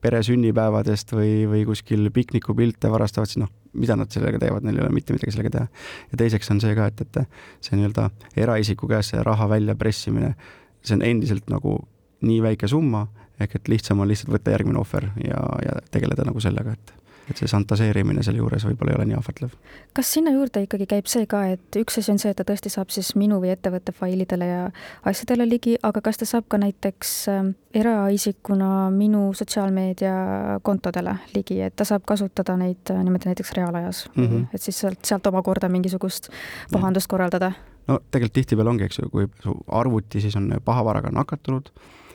pere 0.05 0.21
sünnipäevadest 0.27 1.15
või, 1.15 1.45
või 1.49 1.63
kuskil 1.69 2.11
piknikupilte 2.15 2.91
varastavad, 2.93 3.31
siis 3.31 3.41
noh, 3.41 3.53
mida 3.79 3.97
nad 3.97 4.11
sellega 4.13 4.41
teevad, 4.43 4.67
neil 4.67 4.81
ei 4.81 4.85
ole 4.85 4.93
mitte 4.95 5.15
midagi 5.15 5.33
sellega 5.35 5.55
teha. 5.55 5.85
ja 6.11 6.21
teiseks 6.25 6.51
on 6.53 6.61
see 6.63 6.75
ka, 6.77 6.91
et, 6.91 7.05
et 7.07 7.39
see 7.65 7.79
nii-öelda 7.79 8.09
eraisiku 8.45 8.91
käest 8.91 9.15
see 9.15 9.23
raha 9.25 9.49
väljapressimine, 9.55 10.35
see 10.83 10.99
on 10.99 11.07
endiselt 11.07 11.49
nagu 11.53 11.79
nii 12.25 12.43
väike 12.45 12.69
summa, 12.71 13.07
ehk 13.39 13.57
et 13.61 13.71
lihtsam 13.71 14.03
on 14.03 14.11
lihtsalt 14.11 14.35
võtta 14.35 14.55
järgmine 14.55 14.83
ohver 14.83 15.09
ja, 15.23 15.41
ja 15.65 15.79
tegeleda 15.95 16.27
nagu 16.27 16.43
sellega, 16.43 16.77
et 16.77 16.95
et 17.31 17.41
see 17.41 17.49
šantaseerimine 17.49 18.23
selle 18.25 18.41
juures 18.43 18.65
võib-olla 18.69 18.93
ei 18.93 18.99
ole 18.99 19.07
nii 19.09 19.17
ahvatlev. 19.19 19.53
kas 19.97 20.13
sinna 20.17 20.33
juurde 20.35 20.65
ikkagi 20.65 20.87
käib 20.91 21.09
see 21.11 21.27
ka, 21.31 21.45
et 21.55 21.79
üks 21.81 21.99
asi 22.01 22.13
on 22.13 22.21
see, 22.21 22.33
et 22.35 22.39
ta 22.39 22.47
tõesti 22.49 22.73
saab 22.73 22.93
siis 22.95 23.15
minu 23.21 23.41
või 23.43 23.53
ettevõtte 23.55 23.95
failidele 23.97 24.49
ja 24.49 24.63
asjadele 25.09 25.47
ligi, 25.49 25.77
aga 25.83 26.03
kas 26.05 26.21
ta 26.21 26.29
saab 26.29 26.49
ka 26.53 26.61
näiteks 26.61 27.15
äh, 27.33 27.51
eraisikuna 27.81 28.91
minu 28.95 29.27
sotsiaalmeediakontodele 29.41 31.17
ligi, 31.35 31.61
et 31.65 31.77
ta 31.77 31.89
saab 31.89 32.05
kasutada 32.09 32.59
neid 32.61 32.93
äh, 32.93 33.03
niimoodi 33.05 33.33
näiteks 33.33 33.55
reaalajas 33.57 34.05
mm, 34.15 34.27
-hmm. 34.27 34.47
et 34.53 34.63
siis 34.63 34.81
sealt, 34.85 35.01
sealt 35.05 35.27
omakorda 35.33 35.69
mingisugust 35.69 36.31
pahandust 36.73 37.09
korraldada? 37.09 37.53
no 37.89 38.01
tegelikult 38.11 38.41
tihtipeale 38.41 38.71
ongi, 38.71 38.85
eks 38.85 38.99
ju, 38.99 39.11
kui 39.11 39.29
su 39.43 39.57
arvuti 39.69 40.21
siis 40.21 40.37
on 40.37 40.53
pahavaraga 40.65 41.11
nakatunud, 41.11 41.69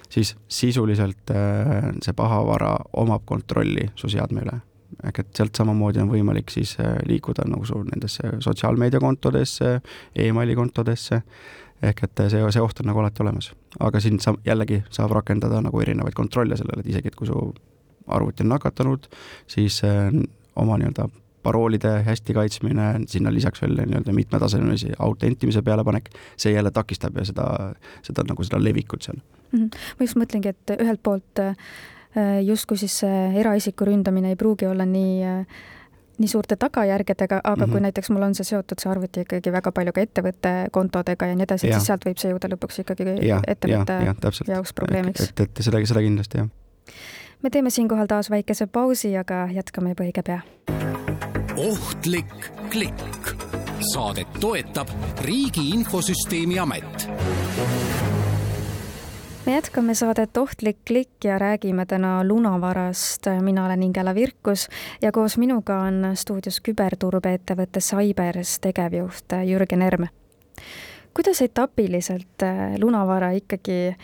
siis 0.10 0.36
sisuliselt 0.48 1.34
äh, 1.34 1.94
see 2.02 2.14
pahavara 2.14 2.78
omab 2.94 3.26
kontrolli 3.26 3.90
su 3.96 4.10
seadme 4.10 4.46
üle 4.46 4.60
ehk 5.04 5.22
et 5.24 5.32
sealt 5.38 5.56
samamoodi 5.56 6.02
on 6.04 6.10
võimalik 6.12 6.52
siis 6.54 6.76
äh, 6.82 6.98
liikuda 7.08 7.46
nagu 7.50 7.66
sul 7.68 7.86
nendesse 7.88 8.36
sotsiaalmeediakontodesse 8.44 9.72
e, 9.76 10.28
emaili 10.28 10.56
kontodesse, 10.58 11.22
ehk 11.82 12.04
et 12.08 12.24
see, 12.34 12.44
see 12.52 12.64
oht 12.64 12.82
on 12.82 12.90
nagu 12.92 13.02
alati 13.04 13.24
olemas. 13.24 13.52
aga 13.80 14.02
siin 14.04 14.20
saab, 14.24 14.42
jällegi 14.46 14.84
saab 14.90 15.14
rakendada 15.16 15.62
nagu 15.66 15.82
erinevaid 15.82 16.18
kontrolle 16.18 16.58
sellele, 16.58 16.84
et 16.84 16.92
isegi, 16.96 17.14
et 17.14 17.18
kui 17.20 17.30
su 17.30 17.40
arvuti 18.08 18.44
on 18.44 18.54
nakatunud, 18.56 19.10
siis 19.48 19.82
äh, 19.88 20.10
oma 20.56 20.78
nii-öelda 20.82 21.08
paroolide 21.44 22.02
hästi 22.04 22.34
kaitsmine, 22.36 22.88
sinna 23.08 23.32
lisaks 23.34 23.62
veel 23.64 23.78
nii-öelda 23.80 24.14
mitmetasemelisi 24.14 24.92
autentimise 25.00 25.62
pealepanek, 25.64 26.10
see 26.38 26.52
jälle 26.52 26.72
takistab 26.76 27.16
ja 27.18 27.24
seda, 27.30 27.46
seda 28.04 28.26
nagu 28.28 28.44
seda 28.44 28.60
levikut 28.64 29.08
seal 29.08 29.22
mm. 29.22 29.60
-hmm. 29.60 29.88
ma 30.00 30.10
just 30.10 30.20
mõtlengi, 30.20 30.52
et 30.52 30.76
ühelt 30.76 31.00
poolt 31.04 31.40
äh, 31.40 31.56
Äh, 31.56 31.99
justkui 32.46 32.78
siis 32.78 33.00
see 33.04 33.18
eraisiku 33.38 33.86
ründamine 33.86 34.32
ei 34.34 34.36
pruugi 34.36 34.66
olla 34.66 34.86
nii 34.86 35.24
äh, 35.24 35.60
nii 36.20 36.28
suurte 36.28 36.56
tagajärgedega, 36.56 37.42
aga 37.44 37.56
mm 37.56 37.62
-hmm. 37.64 37.72
kui 37.72 37.80
mhm. 37.80 37.84
näiteks 37.84 38.10
mul 38.10 38.22
on 38.22 38.36
see 38.36 38.44
seotud, 38.44 38.80
see 38.82 38.92
arvuti 38.92 39.22
ikkagi 39.26 39.52
väga 39.52 39.72
palju 39.72 39.94
ka 39.94 40.02
ettevõtte 40.02 40.54
kontodega 40.72 41.26
ja 41.26 41.36
nii 41.36 41.48
edasi, 41.48 41.72
siis 41.72 41.86
sealt 41.86 42.06
võib 42.06 42.20
see 42.20 42.32
jõuda 42.32 42.52
lõpuks 42.54 42.82
ikkagi 42.84 43.28
ja, 43.28 43.42
ettevõtte 43.48 43.94
ja, 43.94 44.16
ja, 44.22 44.32
jaoks 44.54 44.74
probleemiks. 44.74 45.30
et, 45.30 45.40
et 45.40 45.64
seda, 45.64 45.86
seda 45.86 46.00
kindlasti, 46.00 46.38
jah. 46.38 46.50
me 47.42 47.50
teeme 47.50 47.70
siinkohal 47.70 48.08
taas 48.08 48.30
väikese 48.30 48.68
pausi, 48.68 49.18
aga 49.18 49.48
jätkame 49.52 49.96
juba 49.96 50.04
õige 50.04 50.24
pea. 50.24 50.42
ohtlik 51.56 52.52
klikk. 52.70 53.36
saadet 53.94 54.28
toetab 54.40 54.88
Riigi 55.24 55.70
Infosüsteemi 55.70 56.60
Amet 56.60 57.10
me 59.46 59.56
jätkame 59.56 59.94
saadet 59.96 60.38
Ohtlik 60.38 60.78
klikk 60.88 61.24
ja 61.24 61.38
räägime 61.40 61.86
täna 61.86 62.24
lunavarast. 62.24 63.26
mina 63.42 63.66
olen 63.66 63.84
Ingela 63.84 64.16
Virkus 64.16 64.70
ja 65.02 65.12
koos 65.12 65.38
minuga 65.38 65.80
on 65.80 66.12
stuudios 66.14 66.62
küberturbeettevõtte 66.62 67.80
Cybers 67.80 68.60
tegevjuht 68.60 69.34
Jürgen 69.46 69.82
Erm. 69.82 70.08
kuidas 71.14 71.42
etapiliselt 71.42 72.44
lunavara 72.82 73.32
ikkagi 73.32 73.96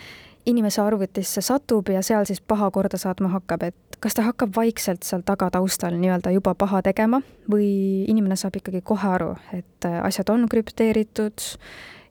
inimese 0.46 0.82
arvutisse 0.82 1.42
satub 1.42 1.90
ja 1.90 2.02
seal 2.02 2.26
siis 2.26 2.42
paha 2.42 2.72
korda 2.72 2.98
saatma 2.98 3.28
hakkab, 3.28 3.64
et 3.64 3.98
kas 4.00 4.14
ta 4.14 4.22
hakkab 4.22 4.56
vaikselt 4.56 5.04
seal 5.04 5.22
tagataustal 5.26 5.98
nii-öelda 5.98 6.32
juba 6.32 6.56
paha 6.56 6.82
tegema 6.82 7.22
või 7.52 8.06
inimene 8.08 8.36
saab 8.36 8.56
ikkagi 8.56 8.82
kohe 8.82 9.08
aru, 9.08 9.36
et 9.54 9.90
asjad 10.04 10.30
on 10.30 10.48
krüpteeritud 10.50 11.50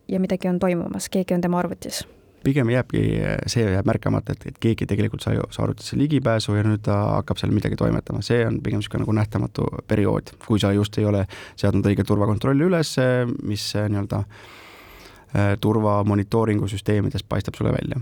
ja 0.08 0.20
midagi 0.20 0.48
on 0.48 0.58
toimumas, 0.58 1.08
keegi 1.08 1.34
on 1.34 1.40
tema 1.40 1.58
arvutis 1.58 2.04
pigem 2.44 2.70
jääbki, 2.72 3.02
see 3.50 3.64
jääb 3.66 3.87
märkamata, 3.88 4.35
et, 4.35 4.48
et 4.50 4.59
keegi 4.62 4.87
tegelikult 4.90 5.24
sai 5.24 5.38
su 5.38 5.62
arvutisse 5.64 5.98
ligipääsu 5.98 6.57
ja 6.57 6.64
nüüd 6.66 6.85
ta 6.87 6.98
hakkab 7.18 7.40
seal 7.40 7.54
midagi 7.54 7.78
toimetama, 7.80 8.22
see 8.24 8.44
on 8.46 8.61
pigem 8.64 8.83
niisugune 8.83 9.04
nagu 9.04 9.16
nähtamatu 9.16 9.68
periood, 9.90 10.35
kui 10.46 10.61
sa 10.62 10.72
just 10.76 10.98
ei 11.00 11.09
ole 11.09 11.24
seadnud 11.61 11.87
õiget 11.90 12.09
turvakontrolli 12.09 12.68
üles, 12.68 12.94
mis 13.42 13.66
nii-öelda 13.74 14.20
äh, 14.24 15.54
turva 15.61 15.98
monitooringu 16.04 16.68
süsteemides 16.70 17.26
paistab 17.28 17.59
sulle 17.59 17.72
välja. 17.74 18.00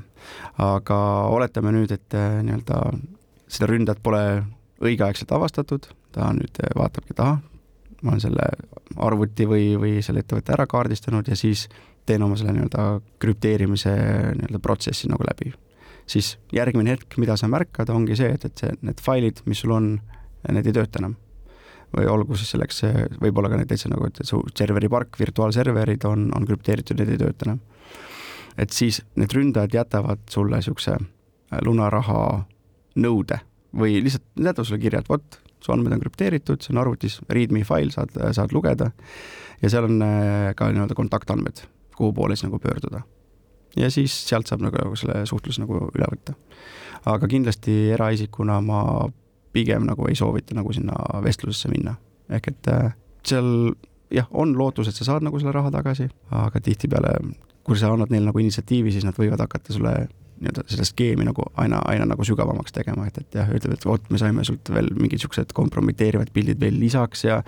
aga 0.58 0.98
oletame 1.32 1.72
nüüd, 1.72 1.94
et 1.94 2.18
nii-öelda 2.18 2.82
seda 3.48 3.70
ründajat 3.70 4.02
pole 4.02 4.24
õigeaegselt 4.82 5.32
avastatud, 5.32 5.88
ta 6.12 6.32
nüüd 6.34 6.58
vaatabki, 6.76 7.14
et 7.14 7.22
ahah, 7.22 7.40
ma 8.02 8.14
olen 8.14 8.22
selle 8.24 8.46
arvuti 8.96 9.46
või, 9.48 9.72
või 9.80 10.02
selle 10.02 10.22
ettevõtte 10.24 10.54
ära 10.56 10.66
kaardistanud 10.68 11.28
ja 11.28 11.38
siis 11.38 11.68
teen 12.06 12.22
oma 12.22 12.36
selle 12.38 12.54
nii-öelda 12.56 12.86
krüpteerimise 13.22 13.92
nii-öelda 13.92 14.60
protsessi 14.62 15.10
nagu 15.10 15.26
läbi. 15.26 15.52
siis 16.06 16.36
järgmine 16.52 16.96
hetk, 16.96 17.14
mida 17.22 17.36
sa 17.38 17.48
märkad, 17.48 17.90
ongi 17.94 18.16
see, 18.18 18.32
et, 18.34 18.44
et 18.44 18.58
see, 18.58 18.72
need 18.82 19.00
failid, 19.00 19.38
mis 19.46 19.60
sul 19.62 19.70
on, 19.72 19.92
need 20.50 20.66
ei 20.66 20.74
tööta 20.74 20.98
enam. 20.98 21.16
või 21.92 22.08
olgu 22.08 22.36
siis 22.40 22.54
selleks, 22.54 22.82
võib-olla 23.20 23.50
ka 23.52 23.60
näiteks 23.60 23.86
nagu, 23.92 24.08
et 24.08 24.22
su 24.24 24.40
serveri 24.58 24.88
park, 24.88 25.18
virtuaalserverid 25.20 26.04
on, 26.08 26.30
on 26.34 26.46
krüpteeritud, 26.48 26.98
need 26.98 27.14
ei 27.14 27.20
tööta 27.20 27.48
enam. 27.48 27.60
et 28.58 28.72
siis 28.72 29.02
need 29.16 29.32
ründajad 29.32 29.74
jätavad 29.74 30.26
sulle 30.30 30.58
niisuguse 30.58 30.96
lunaraha 31.62 32.44
nõude 32.96 33.38
või 33.76 34.02
lihtsalt 34.02 34.24
jätavad 34.36 34.68
sulle 34.68 34.80
kirja, 34.80 35.00
et 35.00 35.08
vot, 35.08 35.38
su 35.62 35.72
andmed 35.72 35.94
on 35.94 36.02
krüpteeritud, 36.02 36.60
see 36.60 36.74
on 36.74 36.82
arvutis, 36.82 37.20
readme 37.30 37.62
fail, 37.64 37.92
saad, 37.94 38.10
saad 38.34 38.52
lugeda 38.52 38.90
ja 39.62 39.70
seal 39.70 39.86
on 39.86 40.02
äh, 40.02 40.50
ka 40.58 40.72
nii-öelda 40.72 40.96
kontaktandmed 40.98 41.62
kuhu 42.02 42.14
poole 42.16 42.36
siis 42.36 42.48
nagu 42.48 42.58
pöörduda. 42.62 43.02
ja 43.76 43.90
siis 43.90 44.14
sealt 44.28 44.50
saab 44.50 44.64
nagu 44.66 44.96
selle 44.98 45.22
suhtluse 45.26 45.62
nagu 45.62 45.86
üle 45.94 46.08
võtta. 46.16 46.34
aga 47.06 47.28
kindlasti 47.28 47.76
eraisikuna 47.96 48.60
ma 48.60 48.82
pigem 49.52 49.86
nagu 49.86 50.08
ei 50.08 50.18
soovita 50.18 50.56
nagu 50.56 50.72
sinna 50.72 50.96
vestlusesse 51.24 51.70
minna, 51.72 51.96
ehk 52.32 52.48
et 52.48 52.68
äh, 52.72 52.92
seal 53.26 53.74
jah, 54.12 54.28
on 54.30 54.56
lootus, 54.58 54.88
et 54.88 54.96
sa 54.96 55.06
saad 55.08 55.24
nagu 55.26 55.40
selle 55.40 55.54
raha 55.54 55.72
tagasi, 55.74 56.08
aga 56.36 56.60
tihtipeale, 56.60 57.14
kui 57.64 57.78
sa 57.78 57.92
annad 57.92 58.12
neile 58.12 58.30
nagu 58.30 58.42
initsiatiivi, 58.42 58.92
siis 58.94 59.06
nad 59.06 59.16
võivad 59.18 59.40
hakata 59.44 59.74
sulle 59.76 59.94
nii-öelda 60.42 60.64
seda 60.70 60.86
skeemi 60.88 61.26
nagu 61.28 61.46
aina, 61.60 61.80
aina 61.90 62.06
nagu 62.08 62.26
sügavamaks 62.26 62.74
tegema, 62.74 63.06
et, 63.08 63.20
et 63.22 63.38
jah, 63.40 63.52
ütleb, 63.54 63.76
et 63.76 63.86
vot, 63.86 64.10
me 64.12 64.20
saime 64.20 64.44
sult 64.48 64.72
veel 64.74 64.90
mingid 64.96 65.20
niisugused 65.20 65.54
kompromiteerivad 65.56 66.32
pildid 66.34 66.60
veel 66.62 66.78
lisaks 66.80 67.24
ja 67.28 67.42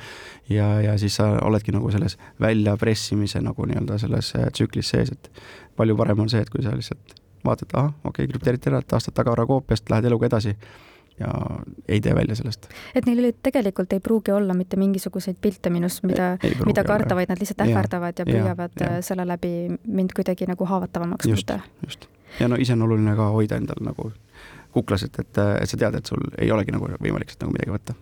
ja, 0.51 0.69
ja 0.85 0.97
siis 1.01 1.19
sa 1.21 1.33
oledki 1.43 1.75
nagu 1.75 1.91
selles 1.95 2.19
väljapressimise 2.41 3.43
nagu 3.45 3.67
nii-öelda 3.71 3.99
selles 4.03 4.33
äh, 4.39 4.49
tsüklis 4.53 4.95
sees, 4.95 5.13
et 5.15 5.31
palju 5.77 5.97
parem 5.99 6.25
on 6.25 6.33
see, 6.33 6.43
et 6.45 6.51
kui 6.53 6.65
sa 6.65 6.75
lihtsalt 6.77 7.21
vaatad, 7.45 7.71
ahah, 7.75 7.93
okei 8.05 8.25
okay,, 8.25 8.33
krüpteeriti 8.33 8.71
ära, 8.73 8.81
taastad 8.89 9.17
tagavara 9.17 9.47
koopiast, 9.49 9.91
lähed 9.93 10.09
eluga 10.09 10.31
edasi 10.31 10.55
ja 11.21 11.29
ei 11.89 12.01
tee 12.01 12.15
välja 12.15 12.35
sellest. 12.35 12.67
et 12.95 13.07
neil 13.07 13.33
tegelikult 13.43 13.93
ei 13.93 14.01
pruugi 14.01 14.33
olla 14.33 14.55
mitte 14.55 14.77
mingisuguseid 14.77 15.37
pilte 15.41 15.71
minust, 15.71 16.03
mida, 16.03 16.35
mida 16.67 16.85
karta, 16.85 17.15
vaid 17.15 17.31
nad 17.31 17.39
lihtsalt 17.41 17.63
ähvardavad 17.69 18.19
ja, 18.19 18.27
ja 18.27 18.33
püüavad 18.33 18.81
ja, 18.81 18.87
ja. 18.87 18.97
Äh, 18.99 19.05
selle 19.07 19.27
läbi 19.29 19.53
mind 19.87 20.17
kuidagi 20.17 20.49
nagu 20.51 20.67
haavatavamaks 20.67 21.31
muuta. 21.31 21.61
just, 21.87 22.09
ja 22.41 22.49
no 22.49 22.57
ise 22.61 22.73
on 22.73 22.83
oluline 22.87 23.17
ka 23.17 23.31
hoida 23.35 23.59
endal 23.61 23.83
nagu 23.85 24.11
kuklas, 24.75 25.05
et, 25.07 25.19
et, 25.23 25.39
et 25.61 25.71
sa 25.71 25.79
tead, 25.79 25.95
et 25.95 26.07
sul 26.07 26.25
ei 26.39 26.51
olegi 26.51 26.75
nagu 26.75 26.89
võimalik 26.99 27.31
sealt 27.31 27.47
nagu 27.47 27.55
midagi 27.55 27.75
võtta 27.75 27.95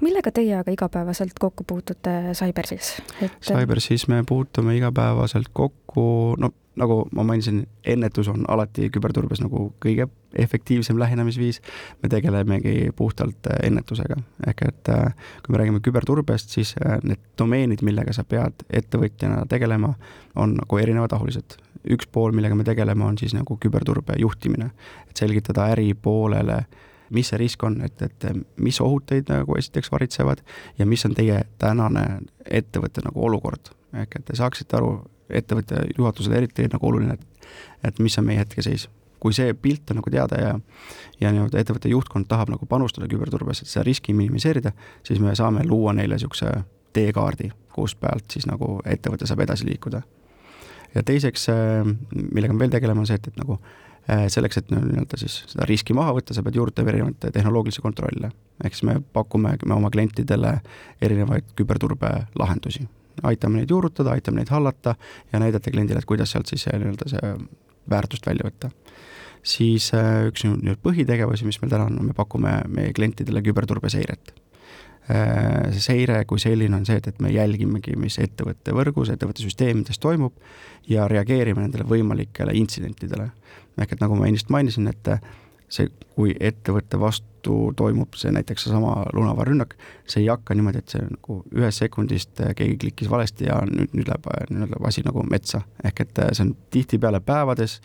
millega 0.00 0.32
teie 0.34 0.56
aga 0.58 0.74
igapäevaselt 0.74 1.38
kokku 1.40 1.64
puutute 1.68 2.34
Cybersis 2.38 2.96
et...? 3.20 3.38
Cybersis 3.40 4.08
me 4.08 4.22
puutume 4.28 4.76
igapäevaselt 4.76 5.52
kokku, 5.52 6.36
no 6.38 6.52
nagu 6.76 7.02
ma 7.12 7.24
mainisin, 7.24 7.66
ennetus 7.84 8.28
on 8.32 8.44
alati 8.48 8.88
küberturbes 8.92 9.42
nagu 9.42 9.66
kõige 9.82 10.06
efektiivsem 10.40 10.98
lähenemisviis. 10.98 11.60
me 12.02 12.08
tegelemegi 12.08 12.90
puhtalt 12.96 13.48
ennetusega, 13.62 14.16
ehk 14.46 14.62
et 14.68 14.92
kui 15.44 15.52
me 15.52 15.58
räägime 15.58 15.80
küberturbest, 15.84 16.50
siis 16.50 16.74
need 17.02 17.20
domeenid, 17.38 17.82
millega 17.82 18.12
sa 18.12 18.24
pead 18.24 18.64
ettevõtjana 18.70 19.44
tegelema, 19.48 19.94
on 20.34 20.56
nagu 20.56 20.78
erinevatahulised 20.78 21.58
üks 21.92 22.08
pool, 22.12 22.32
millega 22.32 22.54
me 22.54 22.64
tegeleme, 22.64 23.04
on 23.04 23.18
siis 23.18 23.34
nagu 23.34 23.56
küberturbe 23.60 24.16
juhtimine, 24.18 24.70
et 25.10 25.16
selgitada 25.16 25.66
äripoolele, 25.74 26.62
mis 27.12 27.28
see 27.28 27.38
risk 27.40 27.62
on, 27.66 27.80
et, 27.84 28.02
et 28.02 28.26
mis 28.56 28.80
ohud 28.80 29.04
teid 29.08 29.30
nagu 29.30 29.56
esiteks 29.58 29.92
varitsevad 29.92 30.42
ja 30.78 30.86
mis 30.88 31.04
on 31.06 31.14
teie 31.16 31.42
tänane 31.58 32.04
ettevõtte 32.44 33.04
nagu 33.04 33.24
olukord. 33.26 33.72
ehk 33.92 34.16
et 34.16 34.24
te 34.24 34.36
saaksite 34.36 34.76
aru, 34.76 34.94
ettevõtte 35.30 35.84
juhatusele 35.98 36.40
eriti 36.40 36.66
nagu 36.72 36.88
oluline, 36.88 37.14
et, 37.14 37.48
et 37.84 37.98
mis 37.98 38.18
on 38.18 38.26
meie 38.26 38.40
hetkeseis. 38.40 38.88
kui 39.22 39.32
see 39.32 39.52
pilt 39.54 39.90
on 39.90 40.00
nagu 40.00 40.10
teada 40.10 40.38
ja, 40.40 40.54
ja 41.20 41.30
nii-öelda 41.30 41.60
ettevõtte 41.60 41.88
juhtkond 41.88 42.26
tahab 42.28 42.50
nagu 42.50 42.66
panustada 42.66 43.06
küberturbesse, 43.06 43.62
et 43.62 43.70
seda 43.70 43.84
riski 43.86 44.14
minimiseerida, 44.14 44.72
siis 45.06 45.20
me 45.20 45.34
saame 45.38 45.62
luua 45.66 45.92
neile 45.92 46.16
niisuguse 46.16 46.50
teekaardi, 46.92 47.52
kus 47.72 47.94
pealt 47.94 48.34
siis 48.34 48.48
nagu 48.50 48.80
ettevõte 48.84 49.26
saab 49.26 49.44
edasi 49.44 49.68
liikuda. 49.68 50.02
ja 50.94 51.02
teiseks, 51.02 51.46
millega 52.32 52.52
me 52.52 52.58
veel 52.58 52.74
tegeleme, 52.74 53.00
on 53.00 53.06
see, 53.06 53.20
et, 53.20 53.28
et 53.30 53.38
nagu 53.38 53.60
Äh, 53.60 53.91
selleks, 54.06 54.58
et 54.58 54.70
nii-öelda 54.72 55.18
siis 55.20 55.36
seda 55.52 55.66
riski 55.68 55.94
maha 55.94 56.14
võtta, 56.16 56.34
sa 56.34 56.42
pead 56.42 56.56
juurde 56.58 56.74
tegema 56.74 56.90
erinevaid 56.90 57.34
tehnoloogilisi 57.36 57.82
kontrolle. 57.82 58.32
ehk 58.64 58.74
siis 58.74 58.82
me 58.88 58.96
pakume 59.12 59.56
me 59.66 59.74
oma 59.74 59.90
klientidele 59.90 60.60
erinevaid 61.00 61.54
küberturbe 61.56 62.10
lahendusi. 62.38 62.88
aitame 63.22 63.60
neid 63.60 63.70
juurutada, 63.70 64.10
aitame 64.10 64.40
neid 64.40 64.50
hallata 64.50 64.94
ja 65.32 65.38
näidata 65.38 65.70
kliendile, 65.70 65.98
et 65.98 66.04
kuidas 66.04 66.30
sealt 66.30 66.46
siis 66.46 66.66
nii-öelda 66.66 67.08
see 67.08 67.34
väärtust 67.90 68.26
välja 68.26 68.46
võtta. 68.46 68.70
siis 69.42 69.90
äh, 69.94 70.28
üks 70.30 70.44
nüüd 70.46 70.78
põhitegevusi, 70.82 71.44
mis 71.44 71.60
meil 71.62 71.70
täna 71.70 71.88
on, 71.90 71.98
me 72.06 72.14
pakume 72.14 72.60
meie 72.68 72.92
klientidele 72.92 73.42
küberturbeseiret 73.42 74.34
äh, 75.10 75.72
see 75.72 75.80
seire 75.80 76.24
kui 76.24 76.38
selline 76.38 76.76
on 76.76 76.86
see, 76.86 76.96
et, 76.96 77.08
et 77.10 77.20
me 77.20 77.32
jälgimegi, 77.32 77.96
mis 77.98 78.18
ettevõtte 78.22 78.74
võrgus, 78.76 79.10
ettevõtte 79.10 79.42
süsteemides 79.42 79.98
toimub 79.98 80.34
ja 80.86 81.08
reageerime 81.10 81.64
nendele 81.64 81.86
võimalikele 81.90 82.54
intsidentidele 82.54 83.30
ehk 83.78 83.92
et 83.92 84.02
nagu 84.04 84.16
ma 84.18 84.28
ennist 84.28 84.50
mainisin, 84.52 84.90
et 84.90 85.08
see, 85.72 85.88
kui 86.12 86.34
ettevõtte 86.40 87.00
vastu 87.00 87.56
toimub 87.76 88.14
see 88.18 88.32
näiteks 88.34 88.66
seesama 88.66 88.94
lunavarrünnak, 89.16 89.74
see 90.06 90.22
ei 90.22 90.30
hakka 90.30 90.54
niimoodi, 90.54 90.82
et 90.82 90.94
see 90.94 91.02
nagu 91.06 91.38
ühest 91.56 91.82
sekundist 91.82 92.42
keegi 92.58 92.78
klikkis 92.84 93.10
valesti 93.10 93.48
ja 93.48 93.58
nüüd, 93.68 93.94
nüüd 93.96 94.10
läheb, 94.10 94.28
nüüd 94.52 94.68
läheb 94.74 94.88
asi 94.88 95.04
nagu 95.06 95.24
metsa. 95.28 95.62
ehk 95.84 96.04
et 96.04 96.24
see 96.32 96.46
on 96.46 96.56
tihtipeale 96.74 97.20
päevades, 97.24 97.80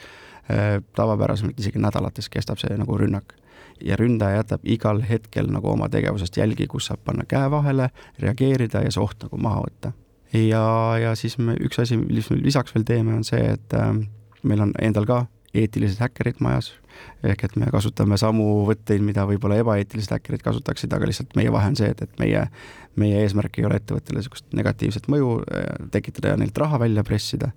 tavapärasemalt 0.96 1.60
isegi 1.60 1.80
nädalates 1.84 2.30
kestab 2.32 2.60
see 2.62 2.78
nagu 2.78 2.98
rünnak. 2.98 3.36
ja 3.82 3.96
ründaja 3.96 4.40
jätab 4.40 4.64
igal 4.66 5.04
hetkel 5.06 5.52
nagu 5.54 5.70
oma 5.70 5.86
tegevusest 5.90 6.38
jälgi, 6.38 6.66
kus 6.68 6.88
saab 6.90 7.04
panna 7.06 7.26
käe 7.30 7.52
vahele, 7.52 7.90
reageerida 8.20 8.82
ja 8.82 8.92
see 8.92 9.04
oht 9.04 9.24
nagu 9.24 9.38
maha 9.38 9.64
võtta. 9.64 9.92
ja, 10.34 10.98
ja 11.02 11.16
siis 11.16 11.38
me, 11.38 11.56
üks 11.62 11.80
asi, 11.82 11.98
mis 11.98 12.30
me 12.30 12.42
lisaks 12.42 12.76
veel 12.76 12.84
teeme, 12.84 13.14
on 13.14 13.24
see, 13.24 13.44
et 13.54 13.74
äh, 13.74 13.94
meil 14.44 14.62
on 14.62 14.74
endal 14.82 15.06
ka 15.06 15.26
eetilised 15.56 16.02
häkkerid 16.02 16.42
majas, 16.44 16.72
ehk 17.26 17.46
et 17.48 17.56
me 17.60 17.70
kasutame 17.72 18.18
samu 18.20 18.46
võtteid, 18.68 19.04
mida 19.06 19.26
võib-olla 19.30 19.60
ebaeetilised 19.62 20.12
häkkerid 20.16 20.44
kasutaksid, 20.46 20.94
aga 20.94 21.10
lihtsalt 21.10 21.36
meie 21.40 21.52
vahe 21.54 21.72
on 21.72 21.78
see, 21.80 21.90
et, 21.94 22.02
et 22.04 22.20
meie, 22.22 22.44
meie 23.00 23.22
eesmärk 23.24 23.60
ei 23.60 23.68
ole 23.70 23.80
ettevõttele 23.80 24.22
niisugust 24.22 24.48
negatiivset 24.58 25.08
mõju 25.12 25.38
äh, 25.44 25.68
tekitada 25.94 26.34
ja 26.34 26.42
neilt 26.42 26.58
raha 26.58 26.82
välja 26.84 27.06
pressida, 27.08 27.52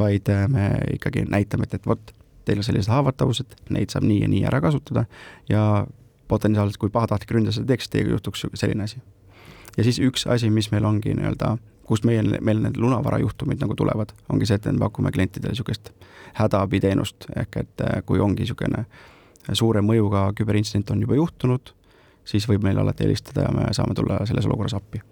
vaid 0.00 0.30
äh, 0.32 0.46
me 0.50 0.70
ikkagi 0.94 1.26
näitame, 1.28 1.68
et, 1.68 1.76
et 1.80 1.90
vot, 1.90 2.14
teil 2.44 2.60
on 2.60 2.66
sellised 2.66 2.92
haavatavused, 2.92 3.58
neid 3.74 3.92
saab 3.92 4.06
nii 4.08 4.22
ja 4.24 4.30
nii 4.30 4.46
ära 4.48 4.62
kasutada 4.64 5.06
ja 5.50 5.84
potentsiaalselt, 6.28 6.80
kui 6.80 6.92
pahatahtlik 6.92 7.36
ründaja 7.36 7.58
seda 7.58 7.72
teeks, 7.72 7.90
teiega 7.92 8.16
juhtuks 8.16 8.46
selline 8.56 8.88
asi. 8.88 9.02
ja 9.76 9.84
siis 9.84 10.00
üks 10.00 10.26
asi, 10.30 10.50
mis 10.50 10.70
meil 10.72 10.86
ongi 10.88 11.14
nii-öelda 11.16 11.56
kust 11.86 12.04
meil, 12.04 12.36
meil 12.40 12.62
need 12.64 12.78
lunavarajuhtumid 12.80 13.60
nagu 13.60 13.76
tulevad, 13.76 14.14
ongi 14.32 14.48
see, 14.48 14.56
et 14.60 14.68
me 14.72 14.78
pakume 14.86 15.12
klientidele 15.12 15.52
niisugust 15.52 15.90
hädaabiteenust, 16.38 17.28
ehk 17.36 17.56
et 17.62 17.84
äh, 17.84 18.02
kui 18.06 18.20
ongi 18.20 18.44
niisugune 18.44 18.84
suure 19.52 19.82
mõjuga 19.84 20.30
küberintsident 20.36 20.90
on 20.94 21.02
juba 21.04 21.18
juhtunud, 21.18 21.74
siis 22.24 22.48
võib 22.48 22.64
meile 22.64 22.80
alati 22.80 23.04
helistada 23.04 23.44
ja 23.44 23.52
me 23.52 23.68
saame 23.76 23.94
tulla 23.94 24.22
selles 24.26 24.46
olukorras 24.48 24.74
appi. 24.74 25.02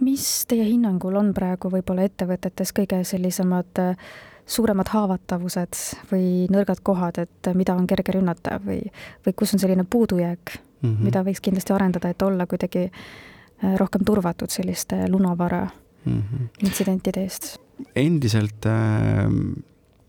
mis 0.00 0.46
teie 0.48 0.64
hinnangul 0.64 1.14
on 1.16 1.34
praegu 1.34 1.70
võib-olla 1.70 2.02
ettevõtetes 2.08 2.72
kõige 2.74 3.04
sellisemad 3.04 3.78
äh, 3.78 3.96
suuremad 4.46 4.88
haavatavused 4.90 5.78
või 6.10 6.48
nõrgad 6.50 6.80
kohad, 6.82 7.18
et 7.18 7.52
mida 7.54 7.74
on 7.74 7.86
kerge 7.86 8.16
rünnata 8.16 8.58
või, 8.64 8.80
või 9.26 9.36
kus 9.36 9.54
on 9.54 9.62
selline 9.62 9.84
puudujääk 9.84 10.56
mm, 10.56 10.88
-hmm. 10.88 11.04
mida 11.04 11.22
võiks 11.22 11.40
kindlasti 11.40 11.72
arendada, 11.72 12.08
et 12.08 12.22
olla 12.22 12.46
kuidagi 12.46 12.88
äh, 12.88 13.76
rohkem 13.78 14.04
turvatud 14.04 14.50
selliste 14.50 15.04
lunavara 15.08 15.68
mm 16.04 16.22
-hmm. 16.22 16.48
intsidentide 16.66 17.22
eest? 17.22 17.58
endiselt 17.96 18.66
äh, 18.66 19.28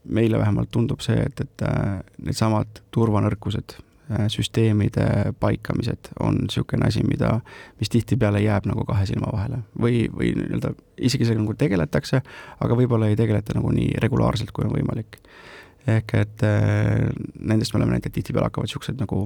meile 0.04 0.40
vähemalt 0.40 0.72
tundub 0.72 1.02
see, 1.02 1.16
et, 1.16 1.42
et 1.42 1.62
äh, 1.62 2.00
needsamad 2.22 2.82
turvanõrkused 2.92 3.76
äh,, 3.78 4.28
süsteemide 4.32 5.34
paikamised 5.40 6.12
on 6.20 6.44
niisugune 6.44 6.88
asi, 6.88 7.04
mida, 7.08 7.40
mis 7.80 7.90
tihtipeale 7.90 8.42
jääb 8.44 8.68
nagu 8.70 8.86
kahe 8.86 9.06
silma 9.10 9.32
vahele 9.34 9.64
või, 9.80 10.06
või 10.14 10.34
nii-öelda 10.38 10.74
isegi 10.98 11.26
sellega 11.26 11.46
nagu 11.46 11.56
tegeletakse, 11.60 12.22
aga 12.60 12.80
võib-olla 12.80 13.10
ei 13.12 13.20
tegeleta 13.20 13.56
nagu 13.58 13.72
nii 13.72 13.96
regulaarselt, 14.04 14.52
kui 14.52 14.68
on 14.68 14.76
võimalik. 14.76 15.22
ehk 15.88 16.14
et 16.20 16.44
äh, 16.48 17.10
nendest 17.40 17.74
me 17.74 17.80
oleme 17.80 17.96
näinud, 17.96 18.06
et 18.08 18.14
tihtipeale 18.20 18.52
hakkavad 18.52 18.70
niisugused 18.70 19.00
nagu 19.00 19.26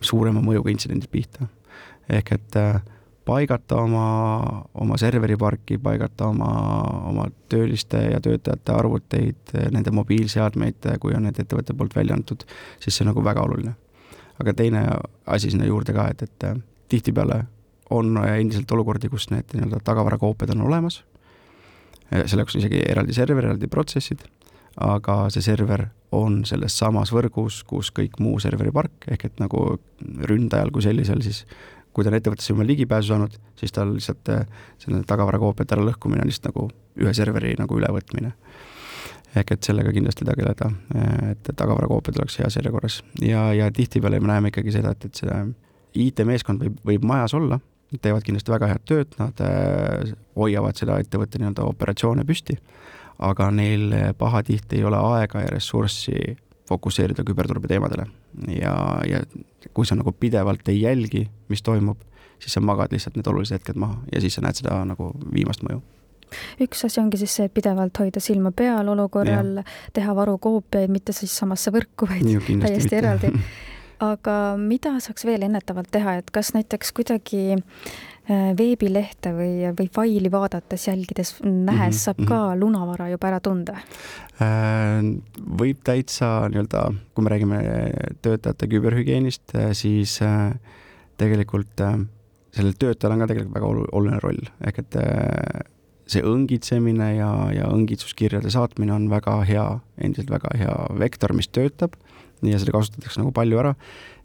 suurema 0.00 0.40
mõjuga 0.44 0.70
intsidendid 0.70 1.10
pihta. 1.10 1.48
ehk 2.08 2.32
et 2.32 2.56
äh, 2.56 2.82
paigata 3.28 3.76
oma, 3.82 4.06
oma 4.80 4.96
serveriparki, 5.00 5.78
paigata 5.82 6.30
oma, 6.32 6.48
oma 7.10 7.26
tööliste 7.52 8.00
ja 8.12 8.22
töötajate 8.24 8.72
arvuteid, 8.72 9.52
nende 9.74 9.92
mobiilseadmeid, 9.94 10.88
kui 11.02 11.16
on 11.16 11.28
need 11.28 11.40
ettevõtte 11.42 11.76
poolt 11.76 11.96
välja 11.98 12.16
antud, 12.16 12.46
siis 12.80 12.96
see 12.96 13.04
on 13.04 13.12
nagu 13.12 13.24
väga 13.24 13.44
oluline. 13.44 13.76
aga 14.38 14.52
teine 14.54 14.84
asi 15.26 15.50
sinna 15.50 15.66
juurde 15.66 15.92
ka, 15.92 16.08
et, 16.12 16.22
et 16.22 16.64
tihtipeale 16.88 17.42
on 17.90 18.16
endiselt 18.22 18.70
olukordi, 18.72 19.08
kus 19.10 19.30
need 19.32 19.50
nii-öelda 19.54 19.80
tagavarakoopiad 19.84 20.52
on 20.54 20.66
olemas, 20.68 21.02
selleks 22.12 22.54
on 22.54 22.62
isegi 22.62 22.82
eraldi 22.86 23.16
server, 23.16 23.48
eraldi 23.48 23.68
protsessid, 23.72 24.22
aga 24.84 25.24
see 25.34 25.42
server 25.42 25.88
on 26.14 26.44
selles 26.48 26.76
samas 26.78 27.10
võrgus, 27.12 27.62
kus 27.68 27.90
kõik 27.92 28.20
muu 28.22 28.38
serveripark, 28.40 29.08
ehk 29.10 29.26
et 29.28 29.42
nagu 29.42 29.64
ründajal 30.30 30.70
kui 30.72 30.84
sellisel 30.86 31.20
siis 31.24 31.42
kui 31.98 32.06
ta 32.06 32.12
on 32.12 32.18
ettevõttesse 32.20 32.52
juba 32.52 32.64
ligipääsu 32.66 33.10
saanud, 33.10 33.32
siis 33.58 33.74
tal 33.74 33.90
lihtsalt 33.96 34.28
äh, 34.30 34.44
selle 34.78 35.00
tagavarakoopiate 35.06 35.74
ära 35.74 35.86
lõhkumine 35.88 36.22
on 36.22 36.30
lihtsalt 36.30 36.52
nagu 36.52 36.68
ühe 37.02 37.14
serveri 37.16 37.56
nagu 37.58 37.78
ülevõtmine. 37.80 38.30
ehk 39.36 39.50
et 39.52 39.66
sellega 39.66 39.90
kindlasti 39.92 40.24
tegeleda, 40.24 40.70
äh, 40.94 41.32
et 41.32 41.50
tagavarakoopiad 41.50 42.20
oleks 42.22 42.38
heas 42.38 42.56
järjekorras 42.56 43.00
ja, 43.20 43.48
ja 43.52 43.66
tihtipeale 43.74 44.20
me 44.20 44.30
näeme 44.30 44.52
ikkagi 44.54 44.72
seda, 44.78 44.94
et, 44.94 45.04
et 45.10 45.18
see 45.18 45.40
IT-meeskond 46.06 46.62
võib, 46.62 46.78
võib 46.86 47.04
majas 47.10 47.34
olla, 47.34 47.58
teevad 48.00 48.22
kindlasti 48.22 48.54
väga 48.54 48.70
head 48.70 48.86
tööd, 48.86 49.18
nad 49.18 49.42
äh, 49.42 50.14
hoiavad 50.38 50.78
seda 50.78 51.00
ettevõtte 51.02 51.42
nii-öelda 51.42 51.66
operatsioone 51.66 52.24
püsti, 52.28 52.60
aga 53.18 53.50
neil 53.50 53.90
pahatihti 54.18 54.78
ei 54.78 54.86
ole 54.86 55.02
aega 55.02 55.42
ja 55.42 55.50
ressurssi 55.50 56.38
fokusseerida 56.68 57.24
küberturbe 57.26 57.66
teemadele. 57.66 58.06
ja, 58.54 58.74
ja 59.08 59.24
kui 59.74 59.86
sa 59.86 59.98
nagu 59.98 60.12
pidevalt 60.12 60.68
ei 60.68 60.82
jälgi, 60.82 61.28
mis 61.48 61.62
toimub, 61.66 62.00
siis 62.38 62.54
sa 62.54 62.62
magad 62.64 62.92
lihtsalt 62.94 63.16
need 63.18 63.30
olulised 63.30 63.58
hetked 63.58 63.78
maha 63.80 64.00
ja 64.12 64.20
siis 64.22 64.38
sa 64.38 64.44
näed 64.44 64.60
seda 64.60 64.82
nagu 64.88 65.12
viimast 65.34 65.64
mõju 65.66 65.82
üks 66.60 66.84
asi 66.84 67.00
ongi 67.00 67.16
siis 67.20 67.34
see, 67.38 67.46
et 67.48 67.54
pidevalt 67.54 67.96
hoida 68.02 68.20
silma 68.20 68.52
peal 68.52 68.88
olukorral, 68.92 69.62
teha 69.96 70.14
varukoopiaid, 70.16 70.92
mitte 70.92 71.14
siis 71.16 71.32
samasse 71.32 71.72
võrku, 71.74 72.08
vaid 72.10 72.26
Ju, 72.28 72.42
täiesti 72.44 72.84
mitte. 72.84 72.98
eraldi. 73.00 73.30
aga 74.12 74.34
mida 74.60 74.92
saaks 75.02 75.24
veel 75.26 75.46
ennetavalt 75.48 75.90
teha, 75.94 76.18
et 76.20 76.28
kas 76.34 76.52
näiteks 76.54 76.92
kuidagi 76.94 77.58
veebilehte 78.28 79.32
või, 79.32 79.70
või 79.78 79.88
faili 79.92 80.30
vaadates, 80.32 80.88
jälgides, 80.88 81.34
nähes 81.42 81.54
mm 81.54 81.78
-hmm, 81.78 81.98
saab 82.02 82.18
ka 82.18 82.24
mm 82.24 82.52
-hmm. 82.52 82.60
lunavara 82.60 83.08
juba 83.08 83.28
ära 83.28 83.40
tunda? 83.40 83.78
Äh, 84.42 85.00
võib 85.62 85.80
täitsa 85.84 86.48
nii-öelda, 86.48 86.84
kui 87.14 87.24
me 87.24 87.30
räägime 87.30 87.62
töötajate 88.22 88.66
küberhügieenist, 88.66 89.54
äh, 89.54 89.72
siis 89.72 90.18
tegelikult 91.16 91.80
sellel 92.52 92.72
töötajal 92.78 93.12
on 93.12 93.18
ka 93.18 93.26
tegelikult 93.26 93.54
väga 93.54 93.66
oluline 93.92 94.20
roll, 94.22 94.44
ehk 94.66 94.78
et 94.78 94.96
see 96.08 96.24
õngitsemine 96.24 97.10
ja, 97.18 97.30
ja 97.52 97.68
õngitsuskirjade 97.72 98.50
saatmine 98.50 98.94
on 98.94 99.08
väga 99.12 99.42
hea, 99.48 99.66
endiselt 100.00 100.30
väga 100.32 100.54
hea 100.56 100.76
vektor, 100.98 101.34
mis 101.36 101.50
töötab 101.52 101.98
ja 102.46 102.60
seda 102.60 102.72
kasutatakse 102.74 103.20
nagu 103.20 103.32
palju 103.34 103.60
ära 103.60 103.74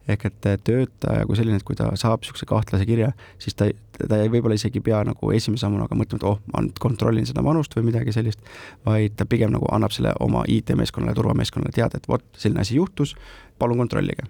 ehk 0.08 0.26
et 0.28 0.48
töötaja 0.68 1.26
kui 1.28 1.38
selline, 1.40 1.60
et 1.62 1.66
kui 1.68 1.78
ta 1.80 1.90
saab 2.00 2.24
niisuguse 2.24 2.48
kahtlase 2.50 2.86
kirja, 2.88 3.12
siis 3.42 3.56
ta, 3.60 3.70
ta 4.02 4.20
võib-olla 4.32 4.58
isegi 4.60 4.82
ei 4.82 4.88
pea 4.90 5.00
nagu 5.08 5.32
esimese 5.36 5.64
sammuna 5.64 5.88
ka 5.88 5.98
mõtlema, 6.00 6.20
et 6.20 6.28
oh, 6.28 6.40
ma 6.54 6.66
nüüd 6.66 6.80
kontrollin 6.84 7.28
seda 7.30 7.44
manust 7.46 7.76
või 7.78 7.88
midagi 7.92 8.16
sellist, 8.16 8.44
vaid 8.86 9.16
ta 9.20 9.28
pigem 9.30 9.54
nagu 9.56 9.70
annab 9.72 9.96
selle 9.96 10.16
oma 10.24 10.44
IT-meeskonnale, 10.52 11.16
turvameeskonnale 11.18 11.76
teada, 11.76 12.00
et 12.02 12.10
vot, 12.12 12.26
selline 12.38 12.66
asi 12.66 12.80
juhtus, 12.80 13.16
palun 13.60 13.80
kontrollige 13.86 14.28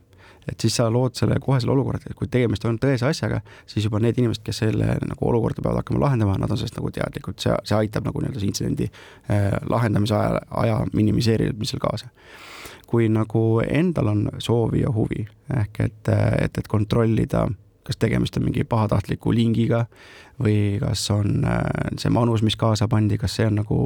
et 0.48 0.60
siis 0.60 0.76
sa 0.80 0.90
lood 0.92 1.18
selle 1.18 1.40
kohe 1.44 1.60
selle 1.62 1.76
olukorra, 1.76 2.02
et 2.06 2.18
kui 2.18 2.30
tegemist 2.32 2.66
on 2.70 2.80
tõese 2.82 3.08
asjaga, 3.10 3.42
siis 3.70 3.88
juba 3.88 4.02
need 4.04 4.20
inimesed, 4.20 4.44
kes 4.46 4.64
selle 4.66 4.98
nagu 5.02 5.30
olukorda 5.30 5.64
peavad 5.64 5.82
hakkama 5.82 6.04
lahendama, 6.06 6.38
nad 6.42 6.52
on 6.52 6.60
sellest 6.60 6.80
nagu 6.80 6.92
teadlikud, 6.94 7.40
see, 7.42 7.56
see 7.68 7.78
aitab 7.80 8.08
nagu 8.10 8.24
nii-öelda 8.24 8.48
intsidendi 8.48 8.90
äh, 8.90 9.52
lahendamise 9.70 10.18
aja, 10.18 10.42
aja 10.64 10.80
minimiseerimisel 10.94 11.82
kaasa. 11.84 12.12
Kui 12.88 13.08
nagu 13.10 13.44
endal 13.66 14.12
on 14.12 14.28
soovi 14.44 14.84
ja 14.84 14.92
huvi, 14.94 15.24
ehk 15.58 15.80
et, 15.82 16.12
et, 16.44 16.60
et 16.60 16.68
kontrollida 16.70 17.48
kas 17.84 17.98
tegemist 18.00 18.38
on 18.38 18.46
mingi 18.48 18.64
pahatahtliku 18.64 19.34
lingiga 19.36 19.86
või 20.42 20.78
kas 20.82 21.04
on 21.12 21.44
see 22.00 22.12
manus, 22.14 22.44
mis 22.46 22.56
kaasa 22.60 22.88
pandi, 22.88 23.18
kas 23.20 23.36
see 23.40 23.48
on 23.50 23.60
nagu 23.60 23.80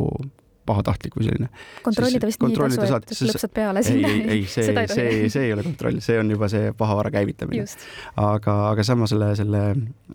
pahatahtlik 0.67 1.17
või 1.17 1.27
selline. 1.27 1.49
kontrollida 1.85 2.29
vist 2.29 2.43
nii 2.43 2.55
ei 2.55 2.77
tasu, 2.77 2.99
et 2.99 3.23
lõpsad 3.31 3.53
peale 3.55 3.83
sinna. 3.85 4.11
ei, 4.11 4.23
ei, 4.35 4.45
see, 4.51 4.67
see, 4.73 4.87
see, 4.93 5.31
see 5.33 5.47
ei 5.49 5.55
ole 5.55 5.65
kontroll, 5.67 5.99
see 6.03 6.19
on 6.21 6.31
juba 6.35 6.49
see 6.51 6.71
pahavara 6.77 7.13
käivitamine. 7.13 7.65
aga, 8.23 8.57
aga 8.71 8.87
sama 8.87 9.09
selle, 9.09 9.33
selle, 9.39 9.63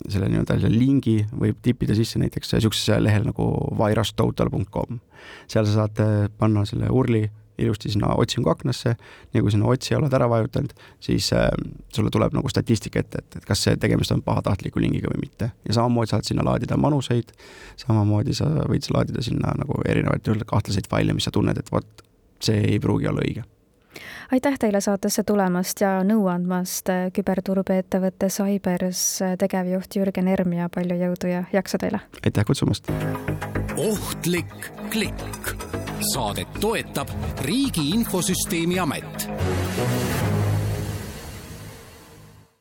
selle 0.07 0.31
nii-öelda 0.31 0.59
selle 0.59 0.73
lingi 0.73 1.19
võib 1.31 1.61
tippida 1.65 1.97
sisse 1.97 2.21
näiteks 2.21 2.55
niisugusesse 2.57 2.99
lehel 3.03 3.27
nagu 3.29 3.47
virustotal.com. 3.79 4.99
seal 5.51 5.69
sa 5.69 5.83
saad 5.83 6.03
panna 6.37 6.67
selle 6.69 6.91
urli 6.93 7.25
ilusti 7.65 7.91
sinna 7.93 8.13
otsinguaknasse, 8.19 8.95
nii 9.33 9.43
kui 9.43 9.53
sinna 9.53 9.69
otsija 9.71 9.99
oled 9.99 10.13
ära 10.13 10.27
vajutanud, 10.31 10.73
siis 11.03 11.31
äh, 11.35 11.49
sulle 11.93 12.11
tuleb 12.13 12.35
nagu 12.35 12.51
statistika 12.51 13.03
ette, 13.03 13.23
et, 13.23 13.39
et 13.39 13.47
kas 13.47 13.63
see 13.67 13.77
tegemist 13.79 14.13
on 14.15 14.23
pahatahtliku 14.25 14.81
lingiga 14.83 15.11
või 15.13 15.25
mitte. 15.25 15.51
ja 15.67 15.79
samamoodi 15.79 16.13
saad 16.13 16.27
sinna 16.27 16.45
laadida 16.45 16.77
manuseid, 16.77 17.33
samamoodi 17.85 18.35
sa 18.37 18.49
võid 18.69 18.87
laadida 18.93 19.23
sinna 19.25 19.55
nagu 19.59 19.81
erinevaid 19.87 20.45
kahtlaseid 20.47 20.89
faile, 20.91 21.15
mis 21.15 21.29
sa 21.29 21.33
tunned, 21.33 21.57
et 21.57 21.71
vot, 21.71 22.05
see 22.43 22.61
ei 22.75 22.79
pruugi 22.83 23.09
olla 23.09 23.25
õige 23.25 23.47
aitäh 24.31 24.59
teile 24.59 24.81
saatesse 24.81 25.23
tulemast 25.23 25.81
ja 25.81 25.91
nõu 26.07 26.25
andmast, 26.31 26.89
äh, 26.89 27.09
küberturbeettevõtte 27.13 28.29
Cybers 28.33 29.03
äh, 29.21 29.35
tegevjuht 29.39 29.99
Jürgen 29.99 30.31
Erm 30.31 30.55
ja 30.57 30.69
palju 30.73 30.97
jõudu 30.97 31.29
ja 31.31 31.43
jaksu 31.53 31.81
teile! 31.81 32.01
aitäh 32.23 32.45
kutsumast! 32.47 32.89
ohtlik 33.77 34.71
klikk 34.93 35.72
saadet 36.13 36.59
toetab 36.59 37.07
Riigi 37.41 37.89
Infosüsteemi 37.95 38.79
Amet 38.79 39.29